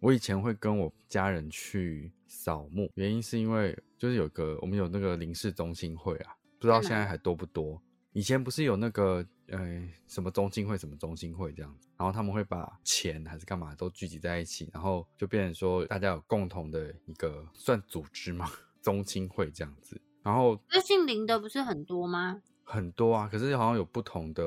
[0.00, 7.80] 我以前会跟我家人去扫墓，原因是因为就是有个我们有那个林氏中心会啊，不知道现在还多不多。
[8.12, 18.50] 以前不是有那个呃什么中心会什么中心会这样子，然后他们会把钱还是干嘛都聚集在一起，然后就变成说大家有共同的一个算组织嘛，
[18.82, 20.00] 中心会这样子。
[20.22, 22.42] 然后那姓林的不是很多吗？
[22.70, 24.44] 很多啊，可是好像有不同的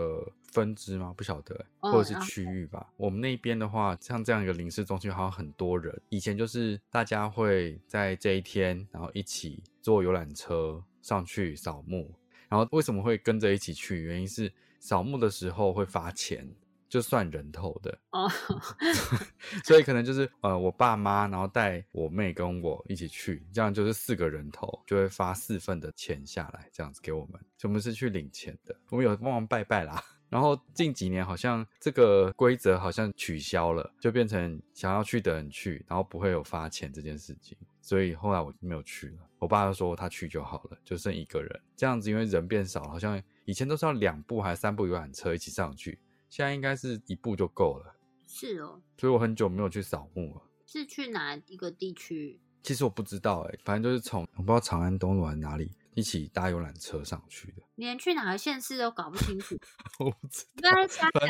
[0.52, 1.12] 分支吗？
[1.18, 2.88] 不晓得，或者是区域吧。
[2.96, 6.00] 我们那边的话，像这样一个临时中心，好像很多人。
[6.10, 12.14] 以前就是大家会在这一天，然后一起坐游览车上去扫墓。
[12.48, 14.04] 然后为什么会跟着一起去？
[14.04, 16.48] 原因是扫墓的时候会发钱。
[16.92, 18.30] 就算人头的哦
[19.64, 27.40] 所以可能就是呃，我爸妈，然后带我妹跟我一起去，这样就是四个人头，就会发四份的钱下来，这样子给我们。
[27.64, 30.04] 我们是去领钱的，我们有帮忙拜拜啦。
[30.28, 37.58] 然后近几年好像这个规则好像取消了，就变成想要去的人去，然后不会有发钱这件事情。
[37.82, 39.20] 所以后来我就没有去了。
[39.40, 45.98] 我爸就说他去就好了，就剩一个人这样子，因为人变少了，好像以前都是要两部还是三部游览车一起上去。
[46.32, 47.94] 现在应该是一步就够了，
[48.26, 50.42] 是哦，所以我很久没有去扫墓了。
[50.66, 52.40] 是去哪一个地区？
[52.64, 57.62] 其实我不知道哎，反正就是从我不知道长安东路还是哪里，一起搭游览车上去的。
[57.76, 59.58] 连去哪个县市都搞不清楚，
[60.00, 60.72] 我不知道。
[60.72, 61.28] 刚才瞎讲，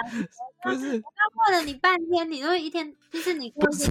[0.64, 3.90] 不是，我刚问了你半天，你都一天就是你过去。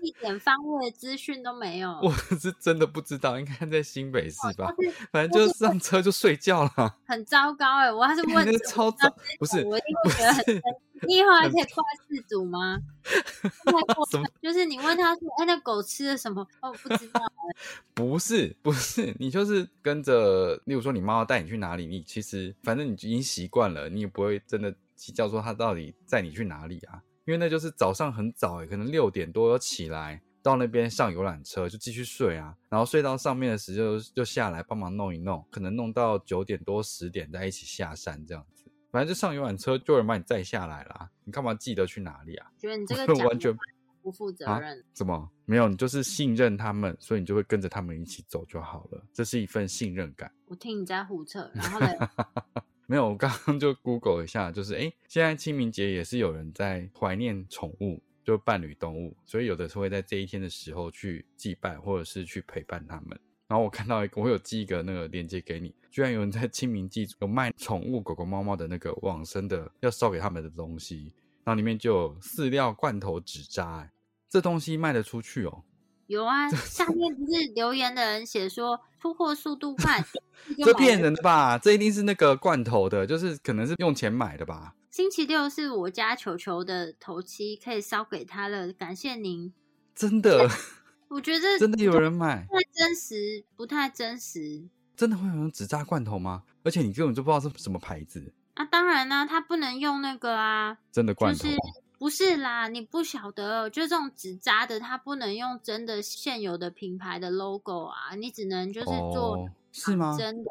[0.00, 4.72] 一点方位的资讯都没有，我是真的不知道，应该在新北市吧？
[5.10, 7.90] 反正就上车就睡觉了，很糟糕哎！
[7.92, 10.62] 我还是 问超糟，不是，我一定会觉得很。
[11.08, 12.78] 你以后还可以挂四组吗？
[14.40, 17.20] 就是你问他说：“哎，那狗吃了什么？”哦，不知道。
[17.92, 27.00] 不是，不是，你就是跟着，例如说你妈妈带你去哪里，你其实反正你已经习惯了，你也不会真的计较说他到底载你去哪里啊。
[27.24, 38.64] 因为那就是早上很早诶，可能六点多要起来到那边上游览车，就继续睡啊，然后睡到上面的时候就下来帮忙弄一弄，可能弄到九点多十点再一起下山这样子。
[38.90, 42.50] 反正就上游览车就有人把你载下来啦，你干嘛记得去哪里啊？
[42.58, 43.54] 觉得你这个完全
[44.00, 44.82] 不负责任？
[44.94, 45.68] 怎么没有？
[45.68, 49.04] 你就是信任他们，所以你就会跟着他们一起走就好了。
[49.12, 50.32] 这是一份信任感。
[50.46, 51.86] 我听你在胡扯，然后呢？
[52.90, 63.20] 没有，我刚刚就 Google 一下，就是哎，现在清明节也是有人在怀念宠物，就伴侣动物，所以有的时候会在这一天的时候去祭拜，或者是去陪伴他们。
[63.46, 71.12] 然后我看到一个，我有寄一个那个链接给你，居然有人在清明祭有卖宠物狗狗猫猫的那个往生的要烧给他们的东西，
[71.44, 73.90] 然后里面就有饲料、罐头、纸扎，
[74.30, 75.62] 这东西卖得出去哦。
[76.08, 80.02] 有啊，下面不是留言的人写说出货速度快，
[80.64, 81.56] 这骗人的吧？
[81.58, 84.74] 这一定是那个罐头的，就是可能是用钱买的吧？
[84.90, 89.52] 星期六是我家球球的头七，可以烧给他了，感谢您。
[89.94, 90.48] 真的，
[91.08, 94.66] 我觉得真的有人买，太真实，不太真实。
[94.96, 96.42] 真的会有人纸扎罐头吗？
[96.64, 98.64] 而且你根本就不知道是什么牌子啊！
[98.64, 101.48] 当然啦，他不能用那个啊，真的罐头。
[101.98, 110.16] 不是啦，你不晓得，就这种纸扎的，它不能用真的现有的品牌的 logo 啊，你只能就是做是吗？
[110.16, 110.50] 真的，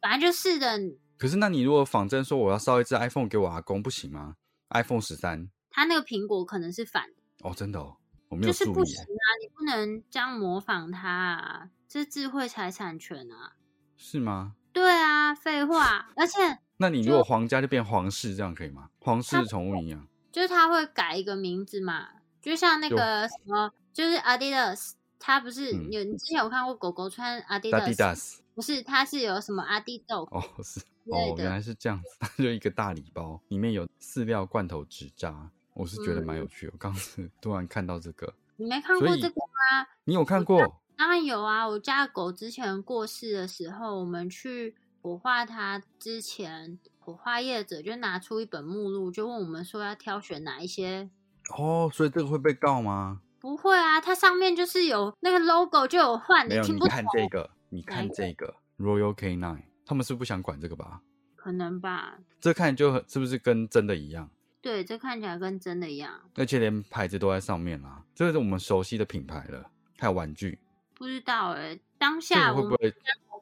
[0.00, 0.78] 反正就是的。
[1.18, 4.36] 可是那你如果仿真说我要烧一只 iPhone 给我阿公，不行吗
[4.70, 7.14] ？iPhone 十三，它那个苹果可能是反的
[7.48, 7.96] 哦，真的哦，
[8.28, 13.54] 我没有就是不行啊，你不能这样模仿它啊，这智慧财产权啊，
[13.96, 14.54] 是吗？
[14.72, 15.34] 对啊。
[15.34, 18.90] 废话， 而且那你如果皇家就变皇室，这样可以吗？
[19.00, 22.08] 皇室宠物一样，就是他会改一个名字嘛，
[22.42, 28.38] 就像那个什么，就是 Adidas，他不是有你之前有看过狗狗穿 Adidas？
[28.52, 36.68] 不是，它是有什么阿迪豆哦，是哦，原来是这样子，它 就一个大礼包，里面有饲料、罐头、纸扎，我是觉得蛮有趣。
[36.72, 39.86] 我刚是突然看到这个，你没看过这个吗？
[40.02, 40.80] 你有看过？
[40.96, 41.68] 当然有啊！
[41.68, 51.10] 我家狗之前过世的时候，我们去火化它之前，火化业者就拿出一本目录，就问我们说要挑选哪一些。
[51.58, 53.20] 哦，所以这个会被告吗？
[53.38, 57.50] 不会啊，它上面就是有那个 logo 就有换的，听不看这个。
[57.68, 61.02] 你看这个 Royal K Nine，他们是不想管这个吧？
[61.36, 62.16] 可能吧。
[62.40, 64.30] 这看就是不是跟真的一样？
[64.62, 68.02] 对，这看起来跟真的一样，而且连牌子都在上面啦。
[68.14, 69.70] 这个是我们熟悉的品牌了。
[69.98, 70.58] 还有玩具，
[70.94, 71.78] 不知道哎。
[71.98, 72.90] 当下会不会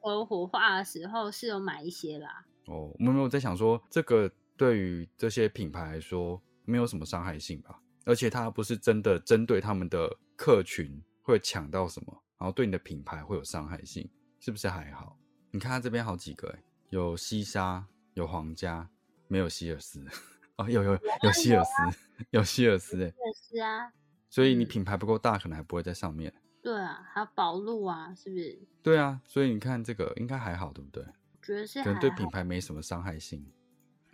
[0.02, 2.44] 狗狗火化的时候是有买一些啦？
[2.66, 7.80] 哦，我们没有在想说这个对于这些品牌来说没有什么伤害性吧？
[8.04, 14.10] 而且它不是真的针对他们的客群会抢到什么，然后对你的品牌会有伤害性。
[14.40, 15.16] 是不是还好？
[15.52, 18.90] 你看它这边好几个哎，有西沙，有皇家，
[19.28, 20.04] 没有希尔斯
[20.58, 21.98] 哦，有有有希尔斯，
[22.30, 23.92] 有希尔斯哎，希尔斯啊。
[24.28, 26.34] 所以你品牌不够大，可能还不会在上面。
[26.62, 28.58] 对啊，还有宝路啊，是不是？
[28.82, 31.04] 对啊，所以你看这个应该还好，对不对？
[31.42, 33.44] 觉得是，可能对品牌没什么伤害性。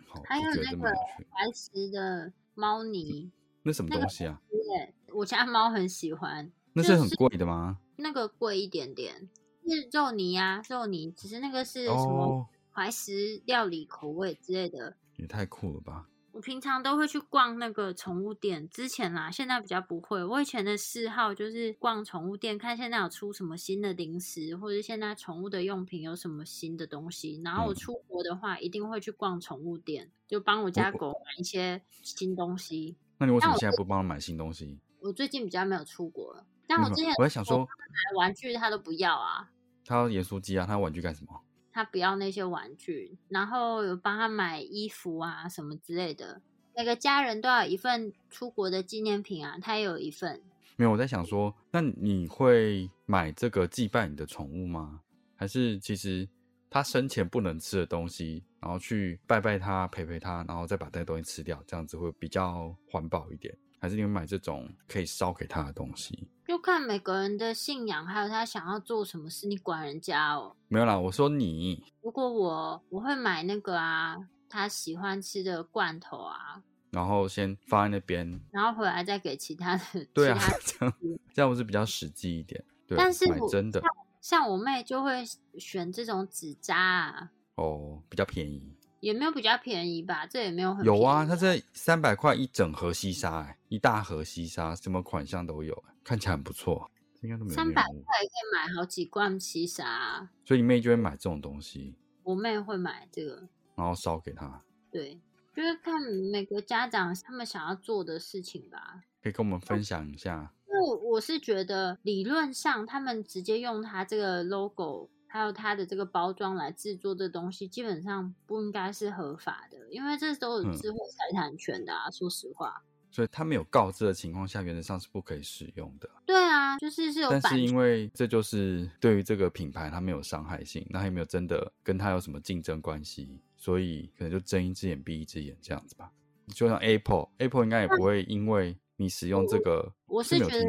[0.07, 3.31] 好，还有那个白石的猫泥，
[3.61, 4.41] 那什么东西啊？
[4.49, 6.51] 对，我家猫很喜欢。
[6.73, 7.77] 那是很贵的吗？
[7.97, 9.29] 那个贵一点点。
[9.67, 16.07] 是肉泥呀，肉泥，只是那个是什么怀石料理口味之类的，也太酷了吧！
[16.39, 20.23] 我平常都会去逛那个宠物店，之前啦，现在比较不会。
[20.23, 27.41] 我以前的嗜好就是逛宠物店，看现在有出什么新的零食，或者现在宠物的用品有什么新的东西。
[27.43, 32.95] 然后我出国的话，一定会去逛宠物店，就帮我家狗买一些新东西。
[33.17, 34.79] 那你为什么现在不帮它买新东西？
[35.01, 39.49] 我最近比较没有出国了，但我之前我在想说，买玩具它都不要啊。
[39.83, 40.65] 他要盐酥鸡啊！
[40.65, 41.41] 他要玩具干什么？
[41.79, 46.41] 他不要那些玩具，然后有帮他买衣服啊什么之类的。
[46.75, 50.41] 每个家人都要一份出国的纪念品啊，他也有一份。
[50.75, 54.99] 没有，我在想说，那你会买这个祭拜你的宠物吗？
[55.37, 56.27] 还是其实
[56.69, 63.57] 他生前不能吃的东西，然后去拜拜他、陪陪他，然后再把那个东西吃掉，这样子会比较环保一点？
[63.79, 66.27] 还是你们买这种可以烧给他的东西？
[66.47, 69.47] 就看每个人的信仰，还有他想要做什么事。
[69.47, 70.55] 你管人家哦？
[70.67, 71.83] 没有啦，我说你。
[72.01, 74.17] 如果我我会买那个啊，
[74.49, 80.05] 他喜欢吃的罐头啊，然后先放在那边，然后回来再给其他的。
[80.11, 80.93] 对啊，这样
[81.33, 82.63] 这样不是比较实际一点？
[82.87, 83.79] 对，但是买真的，
[84.19, 85.23] 像我妹就会
[85.59, 87.31] 选这种纸扎啊。
[87.55, 88.75] 哦，比较便宜。
[88.99, 96.89] 也没有比较便宜吧，这也没有很有啊，它这三百块一整盒西沙，哎，一大盒西沙，什么款项都有，看起来很不错，
[97.21, 97.55] 应该都没有。
[97.55, 101.95] 三百块可以买好几罐西沙，所以你妹就会买这种东西。
[102.23, 104.61] 我妹会买这个，然后烧给她。
[104.91, 105.19] 对，
[105.55, 109.01] 就是看每个家长他们想要做的事情吧。
[109.21, 110.53] 可以跟我们分享一下。
[110.81, 115.09] 我我是觉得理论上，他们直接用它这个 logo。
[115.31, 122.09] 还有它的这个包装来制作这东西，基本上不应该是合法的，因为这都有智慧财产权的啊。
[122.09, 122.81] 说实话，
[123.11, 126.09] 所以他没有告知的情况下，原则上是不可以使用的。
[126.25, 127.29] 对啊，就是是有。
[127.29, 136.11] 但是因为这就是对于这个品牌，它没有伤害性，那也没有真的跟它有什么竞争关系，所以可能就睁一只眼闭一只眼这样子吧。
[136.55, 138.75] 就像 Apple，Apple 应该也不会因为。
[138.99, 140.61] 你使用这个，我是觉得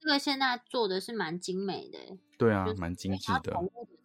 [0.00, 1.98] 这个现在做的是蛮精美的，
[2.38, 3.52] 对啊，蛮精致的。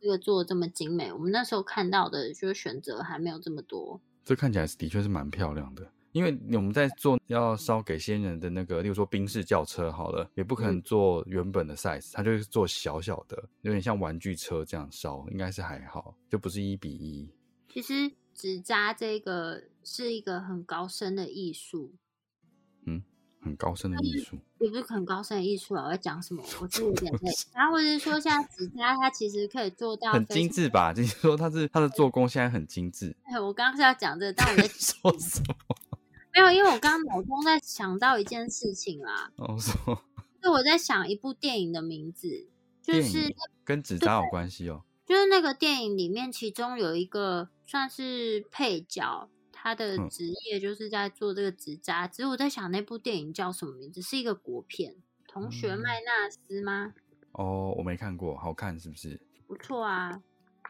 [0.01, 4.01] 这个做的这么精美，我们那时候看到的就是选择还没有这么多。
[4.25, 17.29] 这看起来是的确是蛮漂亮的，因为我们在做要烧给先人的那个，例如说宾士轿车，好了，也不可能做原本的 size，它就是做小小的，有点像玩具车这样烧，应该是还好，就不是一比一。
[17.69, 21.93] 其实纸扎这个是一个很高深的艺术。
[23.41, 25.85] 很高深的艺术，也不是很高深的艺术啊！
[25.85, 26.43] 我在讲什么？
[26.61, 27.31] 我是有点累。
[27.53, 30.91] 然后或者是说，像指甲，它其实可以做到很精致吧？
[30.93, 33.15] 就是说，它是它的做工现在很精致。
[33.23, 35.55] 哎，我刚刚是要讲这个，但我在 说什么？
[36.33, 39.31] 没有，因为我刚刚脑中在想到一件事情啦。
[39.37, 40.03] 哦，说，
[40.41, 42.47] 是我在想一部电影的名字，
[42.81, 44.83] 就是跟纸扎有关系哦。
[45.05, 49.29] 就是那个电影里面，其中有一个算是配角。
[49.67, 54.01] 他的职业就是在做这个纸扎，只是我在想那部电影叫什么名字？
[54.01, 54.93] 是一个国片，
[55.27, 56.93] 《同学麦纳斯》吗？
[57.33, 59.19] 哦，我没看过，好看是不是？
[59.45, 60.21] 不错啊，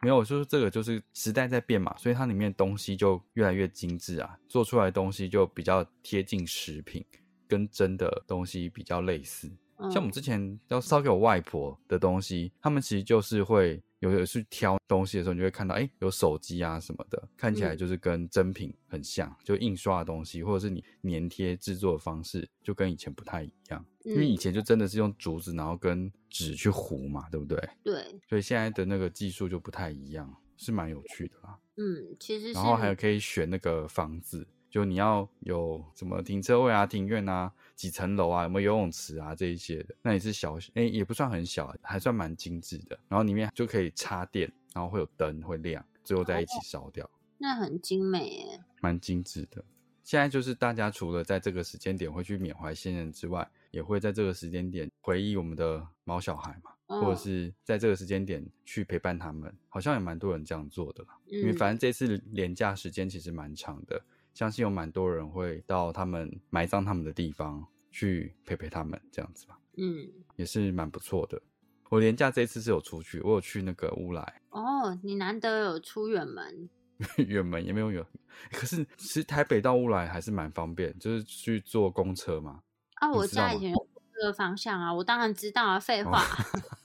[0.01, 7.05] 没有，就是这个就是时代在变嘛，所以它里面东西就越来越精致啊，做出来的东西就比较贴近食品，
[7.47, 9.47] 跟真的东西比较类似。
[9.91, 23.83] 像我们之前要烧给我外婆的东西，他们其实就是会有的去挑东西的时候，你就会看到，哎，有手机啊什么的，看起来就是跟真品很像，就印刷的东西或者是你粘贴制作的方式，就跟以前不太一样。
[24.03, 27.57] 因为以前就真的是用竹子，然后跟纸去糊嘛，对不对？
[27.83, 28.19] 对。
[28.29, 31.59] 所以现在的那个技术就不太一样，是蛮有趣的啦。
[31.75, 32.53] 嗯，其实。
[32.53, 34.47] 然后还有可以选那个房子。
[34.69, 42.99] 就你要有什么停车位啊、庭院啊、几层楼啊、有没有游泳池啊这一些的，那也是小，哎，也不算很小，还算蛮精致的。
[43.07, 47.09] 然后里面就可以插电，然后会有灯会亮，最后再一起烧掉。
[47.37, 49.63] 那很精美耶，蛮精致的。
[50.03, 56.71] 现在就是大家除了在这个时间点会去缅怀先人之外，也会在这个时间点回忆我们的毛小孩嘛，
[57.01, 61.09] 或者是在这个时间点去陪伴他们，好像也蛮多人这样做的啦。
[61.25, 64.01] 因为反正这次连假时间其实蛮长的。
[64.37, 69.57] 相信有蛮多人会到他们埋葬他们的地方去陪陪他们，这样子吧。
[69.77, 71.41] 嗯，也是蛮不错的。
[71.89, 74.41] 我年假这一次是有出去，我有去那个乌来。
[74.51, 76.69] 哦，你难得有出远门。
[77.17, 78.05] 远门也没有远，
[78.51, 82.61] 可是其实台北到乌来还是蛮方便，就是去坐公车嘛。
[82.97, 83.73] 啊，我家以前
[84.13, 86.21] 这个方向啊，我当然知道啊，废话。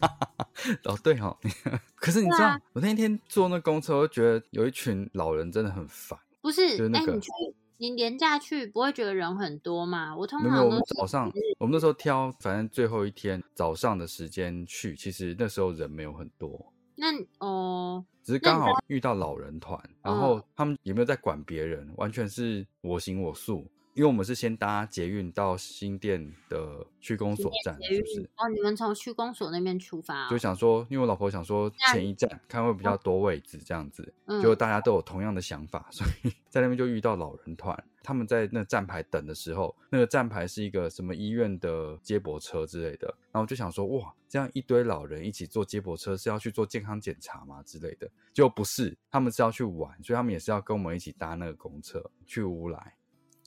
[0.85, 1.37] 哦，对哦。
[1.97, 6.19] 可是你知道，我那天坐那公车，我就觉得有一群老人真的很烦。
[6.43, 7.31] 不是，哎，你去
[7.79, 10.15] 你廉价去不会觉得人很多吗？
[10.17, 10.65] 我通常没有。
[10.65, 16.73] 我们早上，我们那时候挑，反正最后一天早上的时间去，其实那时候人没有很多。
[16.95, 17.07] 那
[17.39, 23.67] 哦，只是刚好遇到老人团，然后他们也没有在管别人，完全是我行我素。
[23.95, 28.31] 因为我们是先搭捷运到新店的区公所站，是不是？
[28.37, 48.11] 哦，你们从区公所那边出发，就想说，因为我老婆想说前一站看会比较多位置，这样子，就大家都有同样的想法， 所以在那边就遇到老人团，他们在那站牌等的时候，那个站牌是一个什么医院的接驳车之类的，然后就想说，哇，这样一堆老人一起坐接驳车是要去做健康检查吗之类的？
[48.33, 52.95] 就不是，他们是要去玩，所以他们也是要跟我们一起搭那个公车去乌来。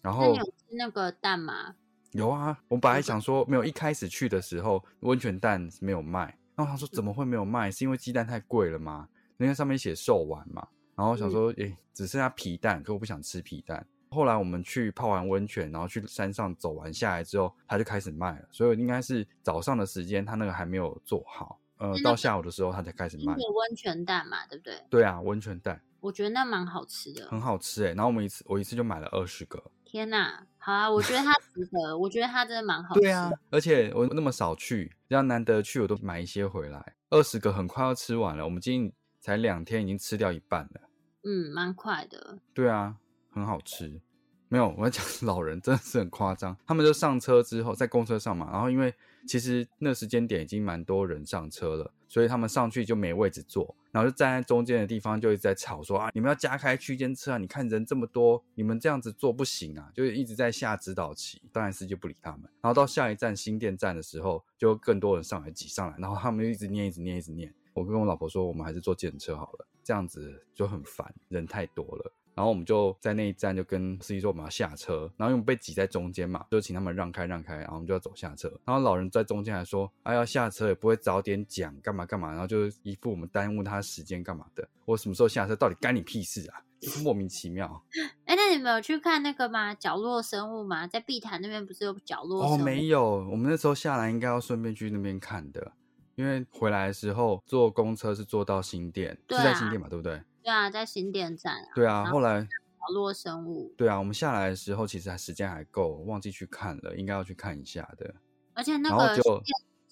[0.05, 1.73] 然后有吃那个蛋吗？
[2.11, 7.71] 有啊，我本来想说没有，一开始去的时候温泉蛋没有卖，然后他说怎么会没有卖？
[7.71, 9.09] 是因为鸡蛋太贵了吗？
[9.35, 13.83] 那个上面写售完嘛，然后想说诶，只剩下皮蛋，可我不想吃皮蛋。
[14.11, 23.33] 后来我们去泡完温泉，然后去山上走完下来之后，他就开始卖了，所以应该是早上的时间他那个还没有做好，呃，到下午的时候他才开始卖。
[23.33, 24.79] 温泉蛋嘛，对不对？
[24.87, 27.87] 对啊，温泉蛋，我觉得那蛮好吃的，很好吃哎。
[27.87, 29.61] 然后我们一次我一次就买了二十个。
[29.95, 30.91] 天呐，好啊！
[30.91, 32.93] 我觉得它 值得，我觉得它真的蛮好。
[32.95, 36.95] 对啊，而且我那么少去，这样难得去，我都买一些回来。
[37.09, 40.81] 二十个很快要吃完了，我们今天才两天，已经吃掉一半了。
[41.23, 42.37] 嗯，蛮快的。
[42.53, 42.97] 对啊，
[43.31, 44.01] 很好吃。
[44.49, 46.57] 没有，我要讲 老人真的是很夸张。
[46.67, 48.93] 他们就上车之后，在公车上嘛，然后因为
[49.25, 57.37] 其实那时间点已经蛮多人上车了，所以他们上去就没位置坐，然后就站在中间的地方就一直在吵说啊，你们要加开区间车啊！
[57.37, 59.89] 你看人这么多，你们这样子坐不行啊！
[59.93, 62.41] 就一直在下指导棋，当然是就不理他们。
[62.61, 67.53] 然后到下一站新店站的时候，就更多人上来挤上来，然后他们就一直念，一直念，一直念。
[67.73, 72.11] 我跟我老婆说，我们还是坐电车好了，这样子就很烦，人太多了。
[72.35, 78.51] 然后我们就在那一站就跟司机说我们要下车，然后因为我们被挤在中间嘛，就请他们让开让开，然后我们就要走下车。
[78.65, 84.67] 然后老人在中间还说，哎要下车也不会早点讲，干嘛干嘛，然后就一副我们耽误他时间干嘛的。
[84.83, 86.61] 我什么时候下车到底干你屁事啊？
[87.03, 87.83] 莫名其妙。
[88.25, 89.73] 哎，那你们有去看那个吗？
[89.73, 90.85] 角落生物吗？
[90.85, 92.43] 在碧潭那边不是有角落？
[92.43, 93.25] 哦，没有。
[93.31, 95.71] 我们那时候下来应该要顺便去那边看的，
[96.15, 100.21] 因为回来的时候坐公车是坐到新店，是在新店嘛，对不对？
[100.45, 101.67] 对啊，在新店站。
[101.73, 102.47] 对啊，后来。
[102.87, 108.13] 角落生物，对啊，我们下来的时候其实还时间还够，忘记去看了，应该要去看一下的。
[108.53, 109.17] 而且那个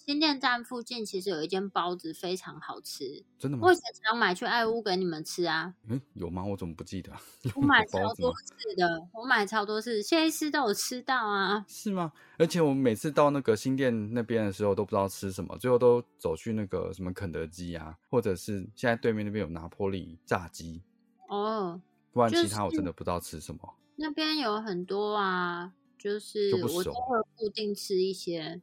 [0.05, 3.65] 新店站附近其实有一间包子非常好吃，真的吗？
[3.65, 5.73] 我以前常买去爱屋给你们吃啊。
[5.87, 6.43] 嗯，有吗？
[6.43, 7.09] 我怎么不记得？
[7.55, 11.63] 我买超多次的，我买超多次，谢医师都有吃到啊。
[11.69, 12.11] 是吗？
[12.37, 20.81] 而且我们每次到那个新店那边的时候都不知道吃什么，最后都走去那个什么肯德基啊，或者是现在对面那边有拿破里炸鸡
[21.29, 21.79] 哦。
[22.11, 23.61] 不然其他我真的不知道吃什么。
[23.95, 28.61] 那边有很多啊，就是我都会固定吃一些。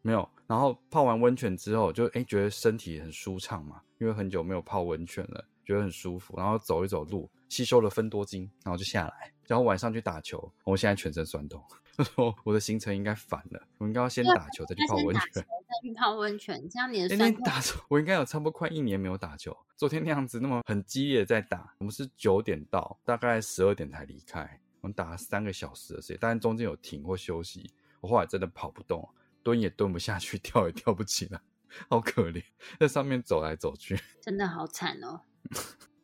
[0.00, 6.36] 没有，然后泡完温泉之后，就哎觉得身体很舒畅嘛，因为很久没有泡温泉了，觉得很舒服。
[6.36, 9.32] 然后走一走路，吸收了分多精，然后就下来。
[9.46, 11.62] 然后晚上去打球，我现在全身酸痛，
[12.14, 15.30] 说我的行程应该反了，我应该要先打球再去泡温泉。
[15.34, 15.44] 再
[15.82, 17.34] 去泡温泉，这样你的酸。
[17.42, 19.54] 打球，我应该有差不多快一年没有打球。
[19.76, 27.70] 昨天那样子那么很激烈在打，我们是九点到，大概十二点才离开，我们打了三个小时的时间，但是中间有停或休息。
[28.00, 29.08] 我后来真的跑不动，
[29.48, 31.40] 蹲也蹲不下去， 跳也跳不起来，
[31.88, 32.44] 好可怜，
[32.78, 35.22] 在上面走来走去， 真的好惨哦。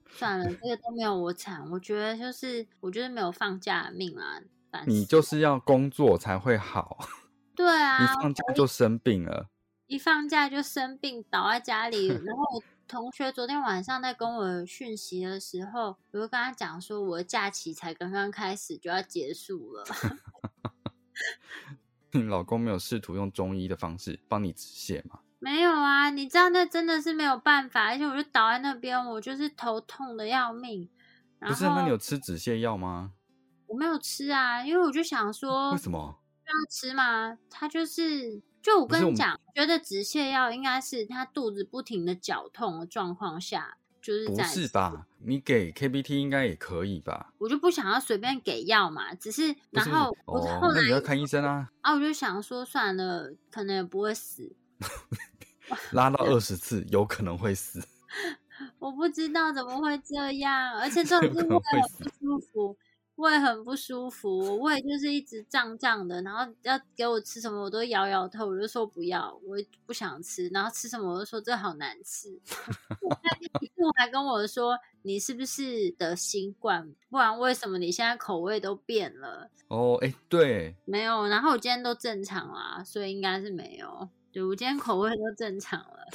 [0.08, 1.70] 算了，这个都没有我惨。
[1.70, 4.40] 我觉得就是，我觉得没有放假的命啊。
[4.86, 7.06] 你就是要工作才会好。
[7.54, 9.50] 对啊，一放假就生病了。
[9.86, 12.06] 一放假就生病，倒在家里。
[12.06, 19.84] 然后我同学昨天晚上在跟我讯息的时候，我就跟他讲说，我的假期才刚刚开始就要结束了。
[22.18, 25.20] 你老公没有试图用中医的方式帮你止泻吗？
[25.40, 30.88] 没有啊，你知道那真的是没有办法，而且我就倒在那边，我就是头痛的要命。
[31.40, 33.12] 不是，那你有吃止泻药吗？
[33.66, 37.36] 我没有吃啊，因为我就想说，为什么要吃吗？
[37.50, 45.06] 他就是，就我跟你讲，觉得止泻药应该是他肚子不停的绞痛的状况下，就是不是吧？
[45.20, 47.32] 你给 KBT 应该也可以吧？
[47.38, 51.70] 我就不想要随便给药嘛，只是然后我后来要看医生啊。
[51.80, 54.54] 啊，我就想说算了，可能也不会死。
[55.92, 57.82] 拉到二 十次有可能会死，
[58.78, 62.76] 我不知道怎么会这样，而且这种是胃很不舒服，
[63.16, 69.56] 胃很不舒服，胃就是一直胀胀的，然后要给我吃什么我都摇摇头，我就说不要，我
[69.86, 72.28] 不想吃，然后吃什么我就说这好难吃，
[73.60, 79.48] 一度还跟我说你是不是得新冠，不然为什么你现在口味都变了？
[79.68, 84.08] 哦，哎，对，没有，然后我今天都正常啦，所以应该是没有。
[84.32, 86.08] 对，我今天口味都正常了。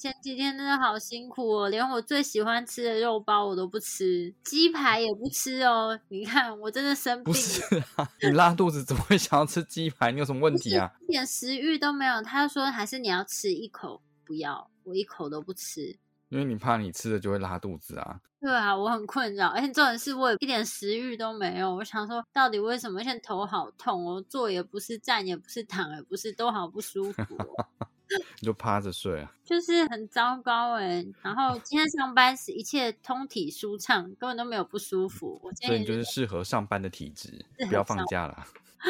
[0.00, 6.00] 前几天真的好辛苦哦，连我最喜欢吃的肉包我都不吃，鸡排也不吃哦。
[6.08, 7.24] 你看，我真的生病。
[7.24, 7.60] 不是
[7.96, 10.10] 啊，你拉肚子怎么会想要吃鸡排？
[10.10, 10.90] 你有什么问题啊？
[11.06, 12.22] 一点食欲都没有。
[12.22, 15.94] 他说还是你要吃一口，不要，我一口都不吃。
[16.30, 18.20] 因为你怕你吃了就会拉肚子啊。
[18.40, 21.74] 对啊，我很困扰，而且重点是我一点食欲都没有。
[21.74, 24.02] 我想说，到底为什么现在头好痛？
[24.02, 27.22] 我坐也不是，站也不是，躺也不是，都好不舒服。
[28.40, 29.32] 你就趴着睡啊？
[29.44, 31.04] 就是很糟糕哎。
[31.22, 35.40] 然后今天上班时一切通体舒畅，根本都没有不舒服。
[35.62, 38.46] 所以你就是适合上班的体质，不要放假了。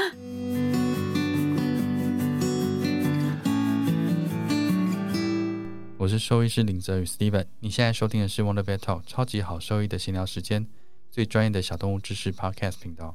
[5.99, 10.67] 我是兽医师林泽宇 Steven，你现在收听的是 Wonder Vet Talk 超级好兽医的闲聊时间，
[11.11, 13.15] 最专业的小动物知识 Podcast 频道。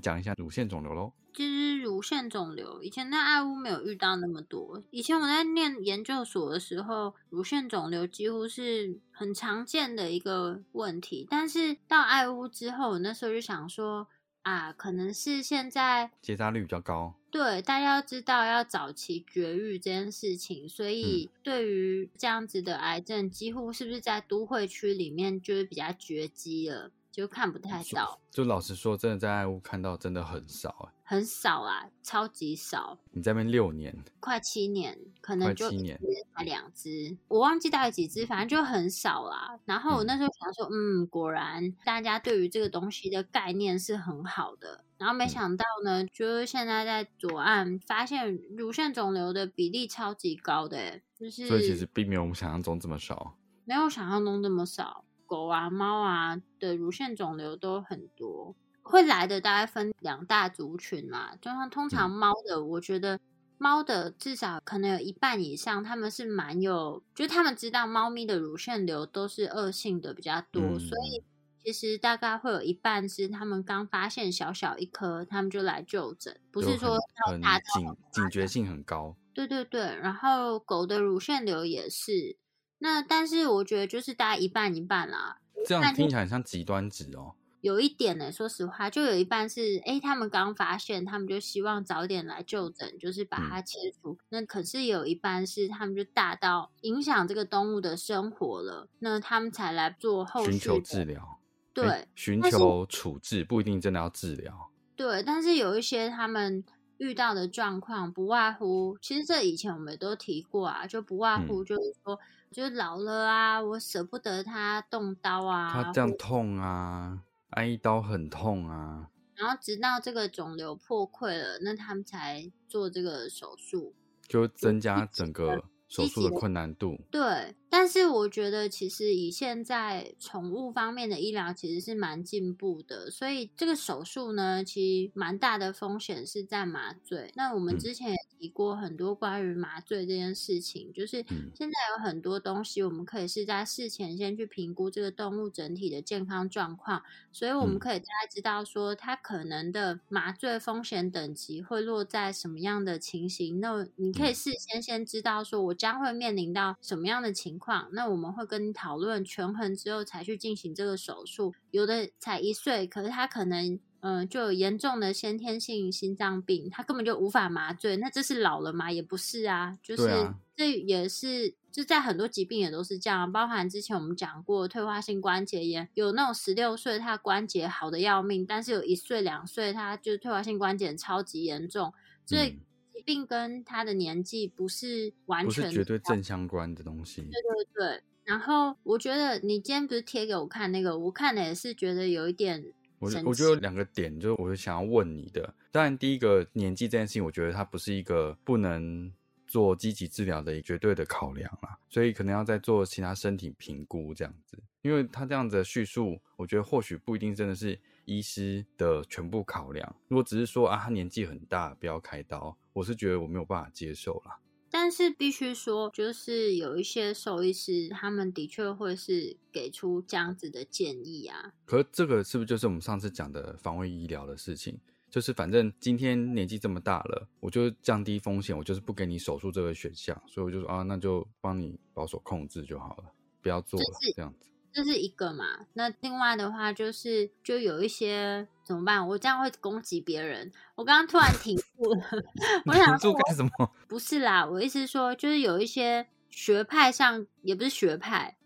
[0.00, 1.12] 们讲一下乳腺肿瘤喽。
[1.32, 4.82] 就是乳腺肿瘤，以前在爱屋没有遇到那么多。
[4.90, 11.26] 以前我在念研究所的时候，乳腺肿瘤几乎是很常见的一个问题。
[11.30, 14.08] 但是到爱屋之后，我那时候就想说。
[14.42, 17.14] 啊，可能是现在结扎率比较高。
[17.30, 26.90] 对，大家要知道要早期绝育这件事情，所以对于这样子的癌症，几乎是不是在都会区里面就是比较绝迹了。
[27.10, 32.96] 就看不太到，就老实说，真的在爱屋看到真的很少哎，很少啊，超级少。
[33.10, 35.98] 你在那边六年，快七年，可能就七年
[36.36, 39.58] 才两只，我忘记带了几只，反正就很少啦。
[39.64, 44.84] 然后我那时候想说，嗯，果然大家对于这个东西的概念是很好的。
[44.96, 55.04] 然后没想到呢，就是现在在左岸发现乳腺肿瘤的比例超级高的，就是所以其实并没有我们想象中这么少，没有想象中这么少。
[55.30, 61.36] 狗啊、猫啊的乳腺肿瘤都很多，会来的大概分两大族群嘛。
[61.36, 63.20] 就像通常猫的，我觉得
[63.56, 71.22] 猫的至少可能有一半以上，他们是蛮有，就他们知道猫咪的乳腺瘤都是恶性的比较多，所以
[71.62, 79.14] 其实大概会有一半是他们刚发现小小一颗，他们就来就诊，不是说很警警觉性很高。
[79.32, 82.36] 对对对，然后狗的乳腺瘤也是。
[82.80, 87.36] 那但是我觉得就是大概一半一半啦，这样听起来像极端值哦。
[87.60, 94.16] 有一点呢，说实话，就有一半是哎，他们刚发现，他们就希望早点来就诊，就是把它切除。
[94.30, 101.38] 那可是有一半是他们就大到影响这个动物的生活了，那他们才来做后续寻求治疗。
[101.74, 104.70] 对，寻求处置不一定真的要治疗。
[104.96, 106.64] 对，但是有一些他们
[106.96, 112.18] 遇到的状况，不外乎其实这以前我们都提过啊，就不外乎就是说。
[112.50, 119.08] 就老了啊，我舍不得他动刀啊，他这样痛啊，挨一刀很痛啊。
[119.36, 123.94] 然后直到这个肿瘤破溃了，那他们才做这个手术，
[124.28, 126.98] 就增加整个手术的困难度。
[127.10, 137.30] 对，但是我觉得，其实以现在宠物方面的医疗其实是蛮进步的，所以这个手术呢，其实蛮大的风险是在麻醉。
[137.36, 153.60] 那我们之前也提过很多关于麻醉这件事情，就是现在有很多东西，我们可以是在事前先去评估这个动物整体的健康状况，所以我们可以大概知道说它可能的麻醉风险等级会落在什么样的情形。
[153.60, 157.59] 那你可以事先先知道说我将会面临到什么样的情。
[157.60, 161.54] 况，那我们会跟你讨论权衡之后才去进行这个手术。
[161.70, 167.98] 有的才一岁，可是他可能嗯就有严重的先天性心脏病，他根本就无法麻醉。
[167.98, 168.90] 那这是老了吗？
[168.90, 181.92] 也不是啊，就是这也是就在很多疾病也都是这样，包含之前我们讲过退化性关节炎，有那种十六岁他关节好的要命，但是有一岁两岁他就退化性关节超级严重，
[182.26, 182.58] 所以。
[183.00, 187.22] 病跟他的年纪不是完全绝对正相关的东西。
[187.22, 188.02] 对对对。
[188.24, 192.64] 然后我觉得你今天不是贴给我看那个，我看的也是觉得有一点。
[192.98, 195.54] 我我觉得有两个点，就是我想要问你的。
[195.72, 199.10] 当然，第一个年纪这件事情，我觉得它不是一个不能
[199.46, 204.58] 做积极治疗的绝对的考量啦，所以可能要再做其他身体评估这样子。
[204.82, 207.78] 因为他这样子的叙述，我觉得或许不一定真的是。
[208.10, 214.40] 医师的全部考量，如果只是说啊，他年纪很大，不要开刀，我是觉得我没有办法接受啦。
[214.68, 221.52] 但是必须说，就是有一些兽医师，他们的确会是给出这样子的建议啊。
[221.64, 224.78] 可这个是不是就是我们上次讲的防卫医疗的事情？
[225.08, 233.04] 就是反正今天年纪这么大了，我就降低风险，我就是不给你手术这个选项，所以我就说啊，那就帮你保守控制就好了，
[233.40, 234.50] 不要做了这样子。
[234.72, 235.44] 这是一个嘛？
[235.74, 239.06] 那另外的话就是，就有一些怎么办？
[239.06, 240.50] 我这样会攻击别人。
[240.74, 242.02] 我刚刚突然停住了，
[242.66, 243.50] 我想住干什么？
[243.88, 248.36] 不是啦，我意思是说，就是有一些学派上，也不是学派，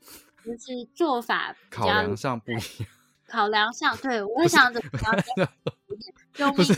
[0.45, 2.65] 就是做法考量上不一样。
[3.27, 4.91] 考量上，对我想怎么
[6.55, 6.75] 不是，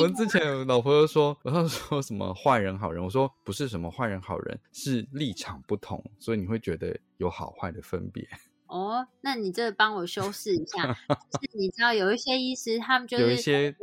[0.00, 8.28] 我之前有老婆说，我要说什么坏人好人，我说不是什么坏人好人，是立场不同，所以你会觉得有好坏的分别。
[8.70, 10.86] 哦，那你这帮我修饰一下。
[11.40, 13.76] 就是你知道有一些医师，他们就是有一些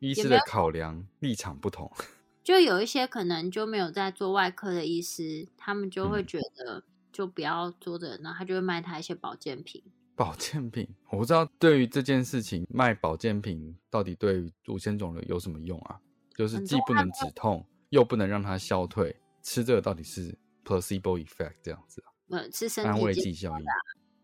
[0.00, 1.90] 医师的考量立场不同，
[2.42, 9.82] 就有一些可能就没有在做外科的医师，他们就会觉得就不要做的，然后他就会卖他一些保健品。
[10.14, 15.98] 保健品，我不知道对于这件事情卖保健品到底对乳腺肿瘤有什么用啊？
[16.36, 22.12] 就是既不能止痛，又不能让它消退，吃这个到底是 placebo effect 这样子啊？
[22.30, 23.64] 呃，吃身体安慰剂效应。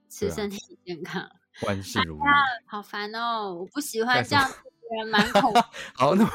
[0.08, 1.28] 吃身体健康，
[1.66, 2.20] 万事如意。
[2.66, 3.54] 好烦哦！
[3.54, 4.50] 我不喜欢这样，
[4.90, 5.52] 人蛮恐。
[5.94, 6.26] 好，那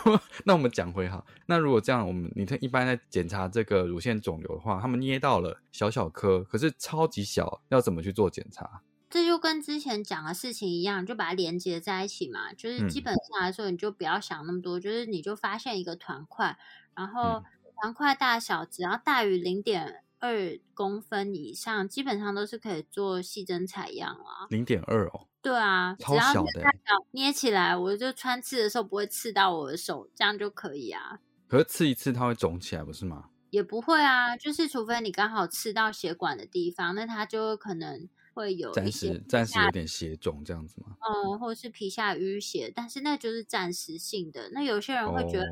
[0.45, 1.23] 那我们讲回哈。
[1.47, 8.81] 那如果这样，我们你看一般在检查这个乳腺肿瘤的话，他们捏到了小小颗，可是超级小，要怎么去做检查？
[9.09, 12.53] 这就跟之前讲的事情一样，就把它连接在一起嘛。
[12.53, 16.57] 就是基本上来说，你就不要想那么多，就是你就发现一个团块，
[16.95, 17.43] 然后
[17.81, 20.03] 团块大小只要大于零点。
[20.23, 24.47] 二公分以上，基本上都是可以做细针采样啊。
[24.49, 25.27] 零点二哦。
[25.41, 26.63] 对啊，超小的，
[27.11, 31.19] 捏起来我就穿刺的时候不会刺到我的手，这样就可以啊。
[31.49, 33.31] 可是刺一次它会肿起来，不是吗？
[33.49, 40.95] 也不会啊，就是除非你刚好刺到血管的地方，那它就可能会有暂时暂时有点血肿这样子吗？
[41.01, 44.51] 嗯，或者是皮下淤血，但是那就是暂时性的。
[44.53, 45.45] 那有些人会觉得，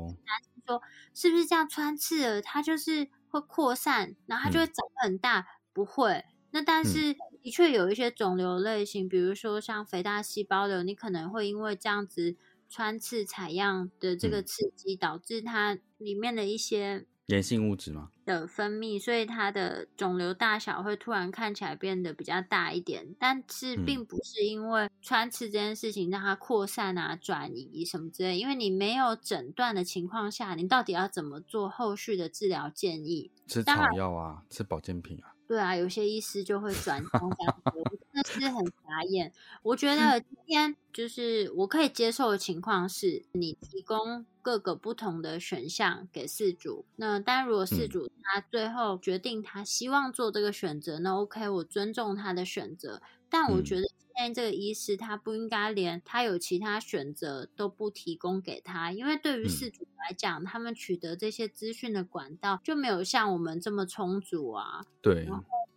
[0.66, 0.80] 说
[1.12, 3.10] 是不是这样穿刺了，它就是。
[3.32, 5.46] 会扩散，然后它就会长很大。
[5.72, 12.36] 不会，那但是的确有一些肿瘤类型，比如说像肥大细胞瘤，你可能会因为这样子
[12.68, 17.06] 穿刺采样的这个刺激，导致它里面的一些。
[17.26, 18.10] 炎性物质吗？
[18.24, 28.38] 的分泌，所以它的肿瘤大小会突然看起来变得比较大一点，但是并不是因为穿刺这件事情让它扩散啊、转移什么之类。
[28.38, 33.30] 因为你没有诊断的情况下，你到底要怎么做后续的治疗建议？
[33.46, 35.34] 吃草药啊，吃保健品啊。
[35.52, 39.30] 对啊，有些医师就会转这样子，真的是很傻眼。
[39.62, 46.86] 我觉得今天就是我可以接受的情况是，你提供各个不同的选项给事主。
[46.96, 53.02] 那当然，如果事主他最后决定他希望做这个选择，那 OK，我尊重他的选择。
[53.28, 53.82] 但我觉得
[54.14, 64.84] 今天这个医师他不应该连他有其他选择都不提供给他，因为对于事主来讲，他们取得这些资讯的管道就没有像我们这么充足啊。
[65.00, 65.26] 对，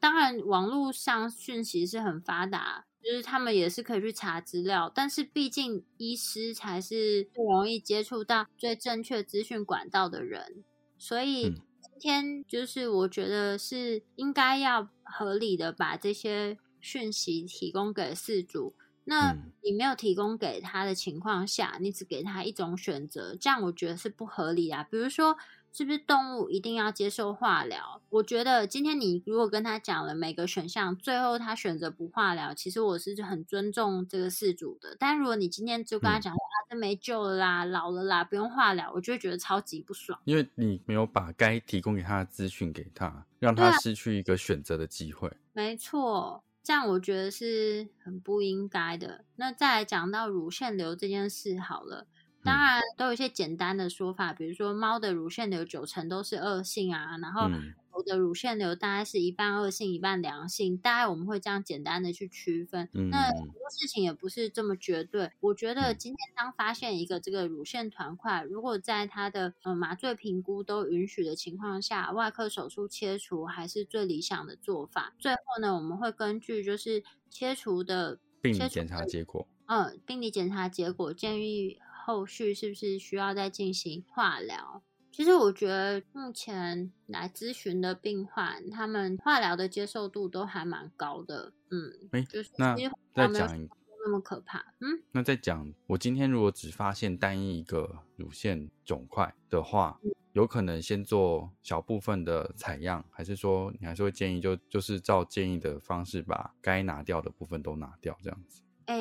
[0.01, 10.65] 当然网络上讯息是很发达，就是他们也是可以去查资料，但是毕竟医师才是最容易接触到最正确资讯管道的人，
[10.97, 11.61] 所以今。
[11.97, 18.75] 天就是我觉得是应该要合理的把这些讯息提供给事主。
[19.05, 24.83] 那你没有提供给他的情况下，你只给他一种选择，这样我觉得是不合理啊。
[24.83, 25.35] 比如说。
[25.77, 28.01] 是不是动物一定要接受化疗？
[28.07, 34.95] 我觉得今天你如果跟他讲了每个选项，最后他选择不化疗，其实我是很尊重这个事主的。
[34.97, 40.17] 但如果你今天就跟他讲说啊，这没救了啦，老了啦，不用化疗，我就会觉得超级不爽。
[40.23, 45.29] 因为你没有把该提供给他的资讯给他，让他失去一个选择的机会。
[45.51, 49.23] 没错，这样我觉得是很不应该的。
[49.35, 52.07] 那再来讲到乳腺瘤这件事好了。
[52.45, 57.49] 当然都有一些简单的说法，比如说猫的乳腺瘤九成都是恶性啊，然后
[57.89, 62.87] 狗的乳腺瘤大概是一半恶性一半良性，大概我们会这样简单的去区分。
[62.91, 65.31] 那很多事情也不是这么绝对。
[65.39, 75.15] 我觉得今天当发现一个这个乳腺团块，如果在它的呃麻醉评估都允许的情况下，外科手术切除还是最理想的做法。
[75.17, 81.79] 最后呢，我们会根据就是切除的病理检查结果，嗯，病理检查结果建议。
[82.05, 84.83] 后续是不是需要再进行化疗？
[85.11, 91.51] 其实我觉得目前来咨询的病患，他们化疗的接受度都还蛮高的。
[91.71, 92.75] 嗯，就是那
[93.15, 93.67] 再讲
[94.03, 94.59] 那么可怕。
[94.81, 99.99] 嗯，那再讲，我今天如果只发现单一一个乳腺肿块的话，
[100.33, 108.61] 有可能先做小部分的采样，还是说你还是会建议就就是照建议的方式把该拿掉的部分都拿掉，这样子？
[108.85, 108.97] 哎，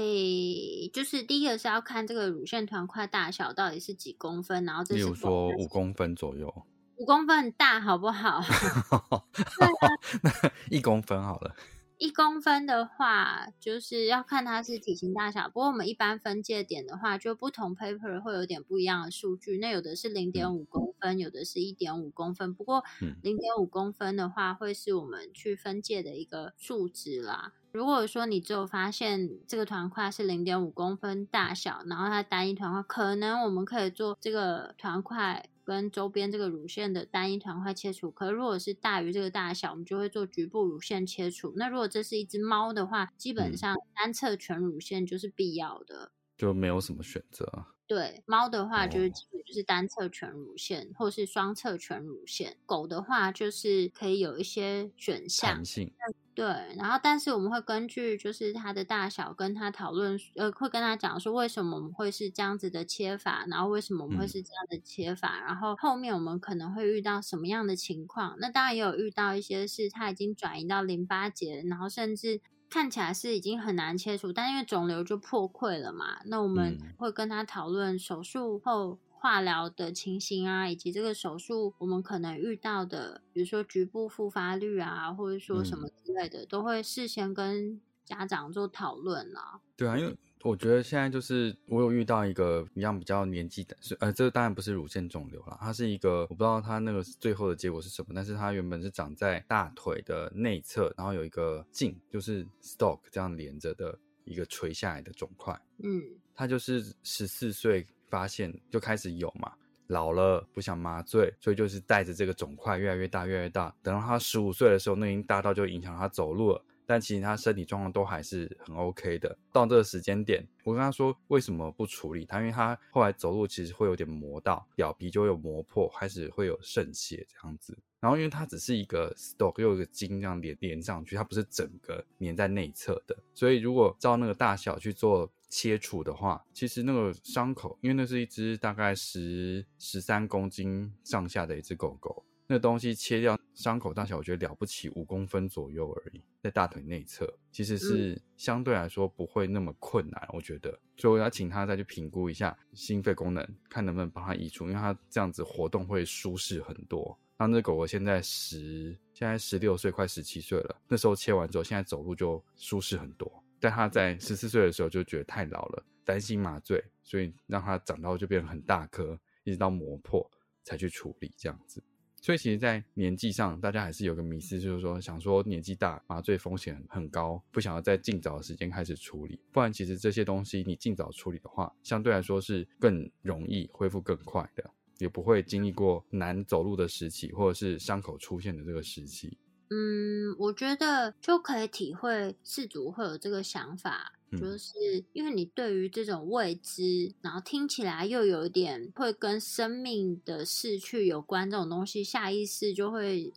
[0.92, 6.66] 就是第一个是要看这个乳腺团块大小到底是几公分，然后这是，比如说五公分左右，
[6.96, 8.40] 五公分很大，好不好？
[10.22, 10.30] 那
[10.70, 11.54] 一公分好了。
[11.96, 15.46] 一公分的话，就是要看它是体型大小。
[15.48, 19.58] 不过我们一般分界点的话，就不同 paper 会有点不一样的数据。
[19.58, 22.52] 那有的是零点五公分，有的是一点五公分。
[22.52, 22.82] 不过
[23.22, 27.52] 零点五公分的话，会是我们去分界的一个数值啦。
[27.74, 38.12] 如果说你只有发现这个团块是零点五公分大小，然后它单一团块，可能我们可以做这个团块跟周边这个乳腺的单一团块切除。
[38.12, 41.52] 可如果是大于这个大小，我们就会做局部乳腺切除。
[41.56, 47.64] 那如果这是一只猫的话，基本上单侧全乳腺就是必要的，就没有什么选择。
[47.88, 52.56] 对，猫的话就是基本就是单侧全乳腺，或是双侧全乳腺。
[52.66, 55.56] 狗的话就是可以有一些选项。
[55.56, 55.92] 弹性。
[56.34, 56.44] 对，
[56.76, 68.34] 然后但是我们会根据就是它的大小跟他讨论，呃，会跟他讲说为什么我们会是这样子的切法，然后为什么我们会是这样的切法，然后后面我们可能会遇到什么样的情况。
[68.40, 78.98] 那当然也有遇到一些是它已经转移到淋巴结，然后甚至看起来是已经很难切除，但因为肿瘤就破溃了嘛，那我们会跟他讨论手术后。
[79.24, 89.58] 化疗的情形啊，以及这个手术我们可能遇到的，比如说局部复发率啊，或者说什么之类的，都会事先跟家长做讨论啦。
[89.78, 105.58] 对啊，因为我觉得现在就是我有遇到一个一样比较年纪的，是呃，这个当然不是乳腺肿瘤了，它是一个我不知道它那个最后的结果是什么，但是它原本是长在大腿的内侧，然后有一个茎，就是 stalk 这样连着的一个垂下来的肿块。
[105.78, 106.02] 嗯，
[106.34, 107.86] 它就是十四岁。
[108.08, 109.52] 发现就开始有嘛，
[109.88, 113.74] 老了不想麻醉，所以就是带着这个肿块越来越大，越来越大。
[113.82, 116.64] 等到他十五岁的时候，那已经大到就影响他走路了。
[116.86, 119.34] 但其实他身体状况都还是很 OK 的。
[119.50, 127.78] 到这个时间点，我跟他说为什么不处理他，因为他后来走路其实会有点磨到表皮，就有磨破，开始会有渗血这样子。
[128.00, 135.30] 然后因为它只是一个 stalk，又一个筋这样连连上去，它不是整个粘在内侧的，所以如果照那个大小去做。
[135.54, 157.16] 切除的话，其实那个伤口，因为那是一只大概十十三公斤上下的一只狗狗，那东西切掉伤口大小，我觉得了不起五公分左右而已，在大腿内侧，其实是相对来说不会那么困难，我觉得，所以我要请他再去评估一下心肺功能，看能不能帮他移除，因为他这样子活动会舒适很多。
[157.38, 163.43] 那那狗狗现在十，现在十六岁，快十七岁了，那时候切完之后，现在走路就舒适很多。
[163.64, 170.30] 但他在十四岁的时候就觉得太老了，担心麻醉，所以让他长到就变成很大颗，一直到磨破
[170.62, 171.82] 才去处理这样子。
[172.20, 179.40] 所以其实，在年纪上，大家还是有个迷思，就是说想说年纪大麻醉风险很高，不想要在尽早的时间开始处理。
[179.50, 189.38] 不然，其实这些东西你尽早处理的话，相对来说是更容易恢复更快的，也不会经历过难走路的时期，或者是伤口出现的这个时期。
[189.70, 203.32] 嗯，我觉得就可以体会事主会有这个想法，就是因为你对于这种未知，然后听起来又有一点会跟生命的逝去有关这种东西，下意识就会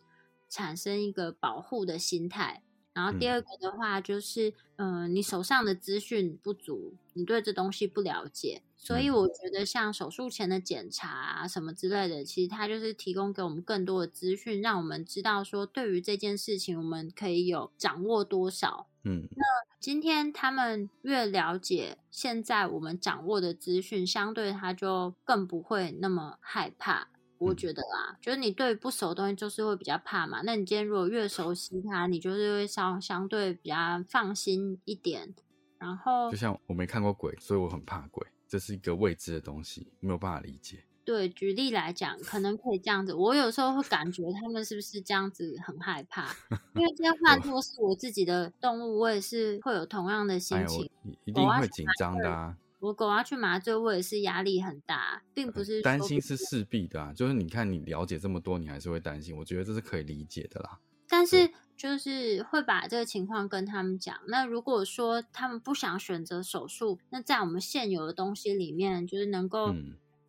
[0.48, 2.62] 产生一个保护的心态。
[2.98, 18.88] 然后第二个的话就是，嗯，你手上的资讯不足，你对这东西不了解，所以我觉得像手术前的检查啊什么之类的，其实它就是提供给我们更多的资讯，让我们知道说对于这件事情我们可以有掌握多少。
[19.04, 19.44] 嗯，那
[19.78, 27.08] 今天他们越了解现在我们掌握的资讯，相对他就更不会那么害怕。
[27.38, 30.42] 我觉得啦，就是你对不熟的东西就是会比较怕嘛。
[30.44, 33.76] 那你今天如果越熟悉它，你就是会相相对比较
[34.08, 35.34] 放心一点。
[35.78, 40.84] 然后，就像我没看过鬼，所以我很怕鬼，这是一个未知的东西，没有办法理解。
[41.04, 43.14] 对，举例来讲，可能可以这样子。
[43.14, 46.34] 我有时候会感觉他们是不是这样子很害怕，
[46.74, 50.90] 因为这样 换作是我自己的动物，我也是会有同样的心情，
[51.24, 52.56] 一定会紧张的啊。
[52.80, 57.12] 我狗要去麻醉，我也是压力很大，并不是担心是势必的啊。
[57.12, 60.78] 就是你看，你了解这么多，你还是会担心，我觉得这是可以理解的啦。
[61.08, 64.14] 但是就是会把这个情况跟他们讲。
[64.28, 69.74] 那如果说他们不想选择手术，那在我们现有的东西里面，就是能够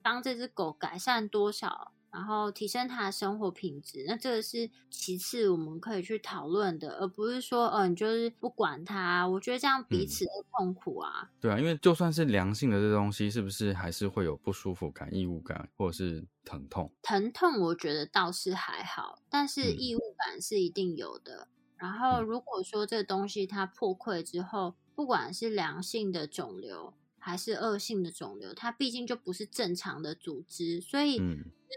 [0.01, 1.91] 帮这只狗改善多少？
[2.11, 9.27] 然后提升他的生活品质，那这个是其次我们可以去讨论的，而不是说，嗯，你就是不管他。
[9.27, 11.29] 我觉得这样彼此的痛苦啊。
[11.39, 16.91] 对啊，因为就算是良性的这东西，是不是还是会有不舒服感、异物感，或者是疼痛？
[17.01, 21.47] 疼痛我觉得倒是还好，但是异物感是一定有的。
[21.75, 26.93] 然后如果说这个东西它破溃之后，不管是良性的肿瘤。
[27.19, 31.17] 还是恶性的肿瘤，它毕竟就不是正常的组织，所以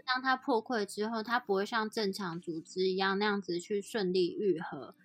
[0.05, 4.95] 当它破溃之后，它不会像正常组织一样那样子去顺利愈合。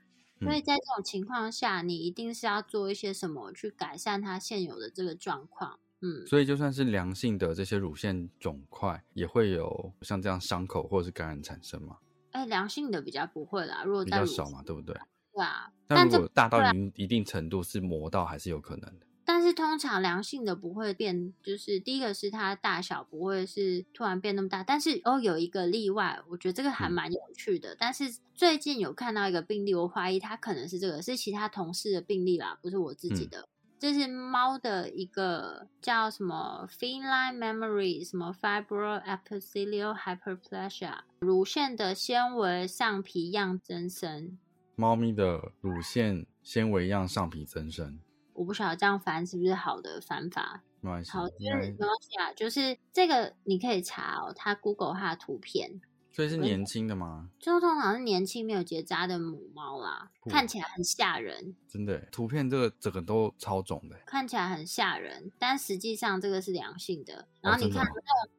[0.41, 5.81] 所以在这种情况下，你一定是要做一些什么去改善它现有的这个状况。
[6.01, 11.97] 嗯，所以就算是良性的这些乳腺肿块，也会有像这样伤口或者是感染产生吗？
[12.31, 14.95] 哎，良性的比较不会啦，如果比较少嘛，对不对？
[15.33, 19.07] 对啊，但如果大到一一定程度，是磨到还是有可能的。
[19.31, 27.77] 但是通常良性的不会变，就是第一个是它大小不会是突然变那么大，但是哦有一个例外，我觉得这个还蛮有趣的。
[27.79, 33.47] 但是最近有看到一个病例，我怀疑它可能是这个是其他同事的病例啦，不是我自己的。
[33.79, 44.39] 这是猫的一个叫什么 feline memory 什么 fibro epithelial hyperplasia 乳腺的纤维上皮样增生。
[44.75, 48.01] 猫咪的乳腺纤维样上皮增生。
[48.39, 50.63] 我不晓得这样翻是不是好的翻法。
[51.11, 52.33] 好，就是没关系啊。
[52.35, 55.81] 就是这个你可以查哦，它 Google 它的图片。
[56.13, 57.31] 所以是年轻的吗？
[57.39, 61.55] 就通常是年轻没有结扎的母猫啦，看起来很吓人。
[61.69, 67.29] 真的，图片这个整个都超肿的，看起来很吓人，但实际上这个是良性的。
[67.41, 67.87] 然后你看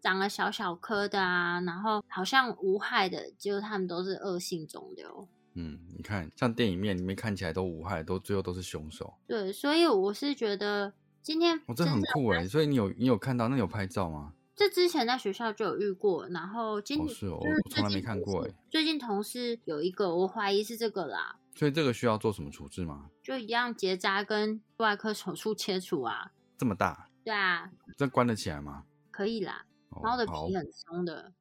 [0.02, 5.28] 长了小小颗的啊，然后好像无害的，结果他们都是恶性肿瘤。
[5.60, 9.14] 嗯，你看，像电影面里面看起来都无害，都最后都是凶手。
[9.28, 14.34] 对，所以我是觉得今天我这很酷哎，所以你有你有看到，那有拍照吗？
[14.56, 18.54] 这之前在学校就有遇过，然后今是哦，我从来没看过哎。
[18.70, 21.38] 最近同事有一个，我怀疑是这个啦。
[21.56, 23.10] 所以这个需要做什么处置吗？
[23.22, 26.32] 就一样结扎跟外科手术切除啊。
[26.58, 27.10] 这么大？
[27.24, 27.70] 对啊。
[27.98, 28.86] 这关得起来吗？
[29.12, 31.34] 可以啦，猫的皮很松的，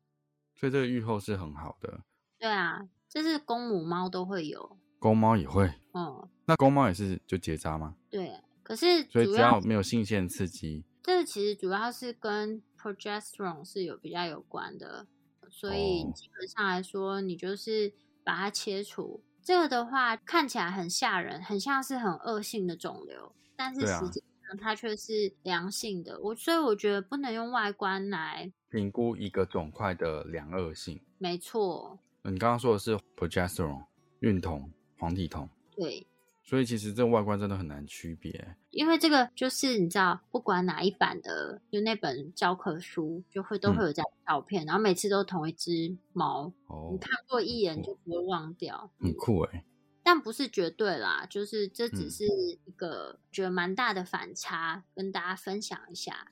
[0.56, 2.00] 所以这个愈后是很好的。
[2.38, 2.80] 对啊。
[3.08, 5.72] 这是公母猫都会有，公猫也会。
[5.94, 7.96] 嗯，那公猫也是就结扎吗？
[8.10, 15.06] 对，可是所以只要没有性腺刺激，这个其实主要是跟 progesterone 是有比较有关的，
[15.50, 17.92] 所以基本上来说，你就是
[18.22, 19.22] 把它切除。
[19.42, 26.20] 这个的话看起来很吓人，很像是很恶性的肿瘤，但是实际上它却是良性的。
[26.20, 31.00] 我所以我觉得不能用外观来评估一个肿块的良恶性。
[31.16, 31.98] 没错。
[32.24, 33.84] 你刚刚说的是 progesterone
[34.20, 36.06] 孕酮、黄体酮，对，
[36.42, 49.64] 所以其实这外观真的很难区别，因为这个就是你知道，不管哪一版的，就那本教科书就会都会有这样照片，然后每次都同一只猫，哦，你看过一眼就不会忘掉，很酷哎，
[50.02, 56.28] 但不是绝对啦，就是这只是一个觉得蛮大的反差，跟大家分享一下。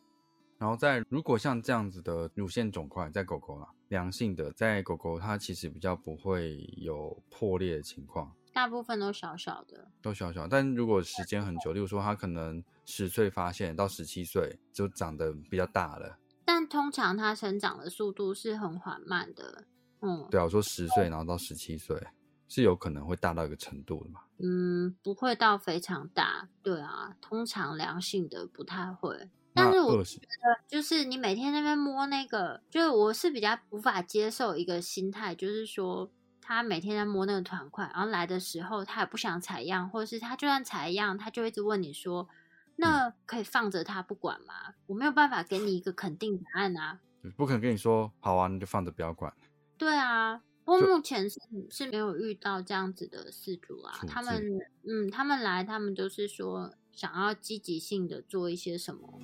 [0.58, 10.48] 然后在如果像这样子的乳腺肿块，在狗狗啦，良性的，在狗狗它其实比较不会有破裂的情况，大部分都小小的，都小小。
[10.48, 19.64] 但如果时间很久，例如说它可能十岁发现到十七岁就长得比较大了，但通常它生长的速度是很缓慢的，
[20.00, 22.02] 嗯，对啊，我说十岁然后到十七岁，
[22.48, 24.22] 是有可能会大到一个程度的嘛？
[24.38, 29.28] 嗯，不会到非常大，对啊，通常良性的不太会。
[29.56, 36.10] 但是我觉得，就是你每天那边摸那个，就是我是比较无法接受一个心态，就是说
[36.42, 42.28] 他每天在摸那个团块，然后来的时候他也不想采样，或者是他就算采样，他就一直问你说，
[42.76, 44.74] 那可以放着他不管吗？
[44.86, 47.00] 我没有办法给你一个肯定答案啊，
[47.36, 49.32] 不可能跟你说好啊，你就放着不要管。
[49.78, 50.42] 对啊。
[50.66, 51.38] 我目前是
[51.70, 54.44] 是没有遇到这样子的事主啊，他们
[54.82, 59.20] 嗯，他们来，他们就是说想要积极性的做一些什么。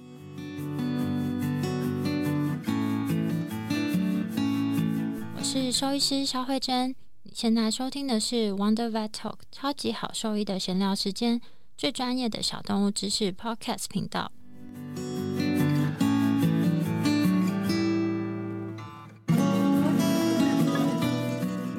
[5.35, 11.41] 我是兽医师肖慧珍，你现在收听的是 Wonder Vet Talk 超级好兽医的闲聊时间，
[11.75, 14.31] 最专业的小动物知识 Podcast 频道。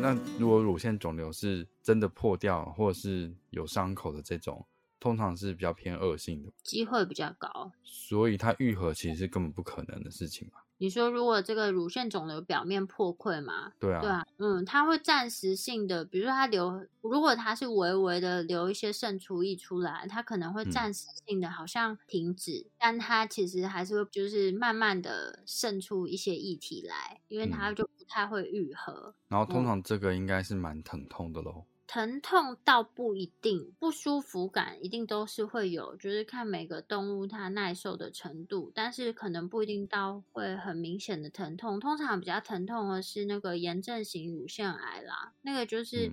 [0.01, 4.65] 那如果乳腺肿瘤是真的破掉，或者是有伤口的这种，
[5.03, 10.61] 通常是比较偏恶性的，机会比较高，所以它愈合其实是根本不可能的事情嘛。
[10.77, 13.73] 你说，如果这个乳腺肿瘤表面破溃嘛？
[13.79, 29.13] 对啊，对啊，嗯，它会暂时性的，比如说它流，如果它是微微的流一些渗出液出来，它可能会暂时性的好像停止，但它其实还是会就是慢慢的渗出一些液体来，因为它就不太会愈合。
[29.27, 31.65] 然后通常这个应该是蛮疼痛的喽。
[31.85, 41.79] 疼痛倒不一定，不舒服感一定都是会有，就是看每个动物它耐受的程度，但是可能不一定到会很明显的疼痛。
[41.79, 46.11] 通常比较疼痛的是那个炎症型乳腺癌啦，那个就是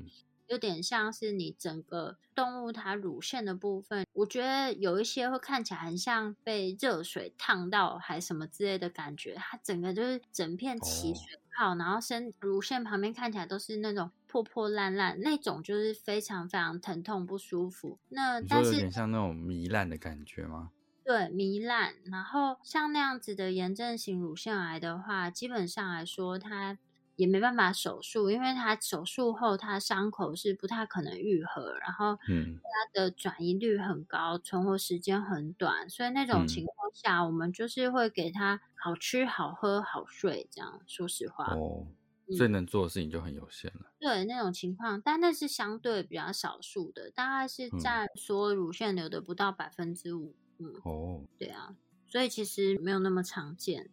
[0.48, 14.10] 有点像是你整个动物它乳腺的部分，我觉得有一些会看起来很像被热水烫到还什么之类的感觉，它整个就是整片起水泡，然后身乳腺旁边看起来都是那种。
[14.30, 17.98] 破破烂烂那种就是非常非常疼痛不舒服。
[18.10, 20.70] 那但是有点像那种糜烂的感觉吗？
[21.04, 21.94] 对，糜烂。
[22.04, 26.78] 然后像那样子的炎症型乳腺癌的话，基本上来说它
[27.16, 40.80] 也没办法手术，因为它手术后它伤口是不太可能愈合，然后嗯，它的转移率很高，存活时间很短，所以那种情况下，我们就是会给他好吃好喝好睡这样。
[40.86, 41.88] 说实话哦。
[42.36, 43.92] 最能做的事情就很有限了。
[43.98, 50.34] 对那种情况，但那是相对比较少数的，大概是在说乳腺瘤的不到百分之五。
[50.58, 51.74] 嗯，哦，对啊，
[52.06, 53.90] 所以其实没有那么常见。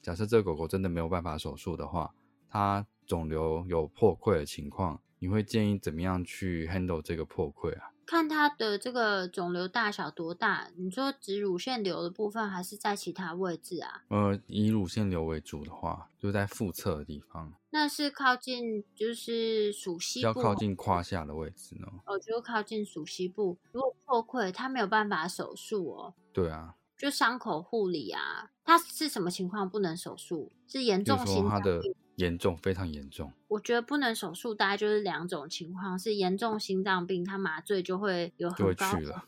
[0.00, 2.14] 假设这个狗狗真的没有办法手术的话，
[2.48, 7.90] 它肿瘤有破溃的情况，你会建议怎么样去 handle 这个破溃啊？
[8.08, 10.70] 看它的这个肿瘤大小多大？
[10.76, 14.02] 你说指乳腺瘤的部分，还是在其他位置啊？
[14.08, 17.52] 呃，以乳腺瘤为主的话，就在腹侧的地方。
[17.68, 21.86] 那是靠近就是属膝部，要靠近胯下的位置呢？
[22.06, 23.58] 哦，就靠近属膝部。
[23.72, 26.14] 如果破溃，它没有办法手术哦。
[26.32, 28.50] 对啊，就伤口护理啊。
[28.64, 30.50] 它是什么情况不能手术？
[30.66, 31.94] 是严重心脏病。
[32.18, 33.32] 严重，非常严重。
[33.48, 38.86] 我觉得不能手术，大概就是两种情况：是严重心脏病，他麻醉就会有很高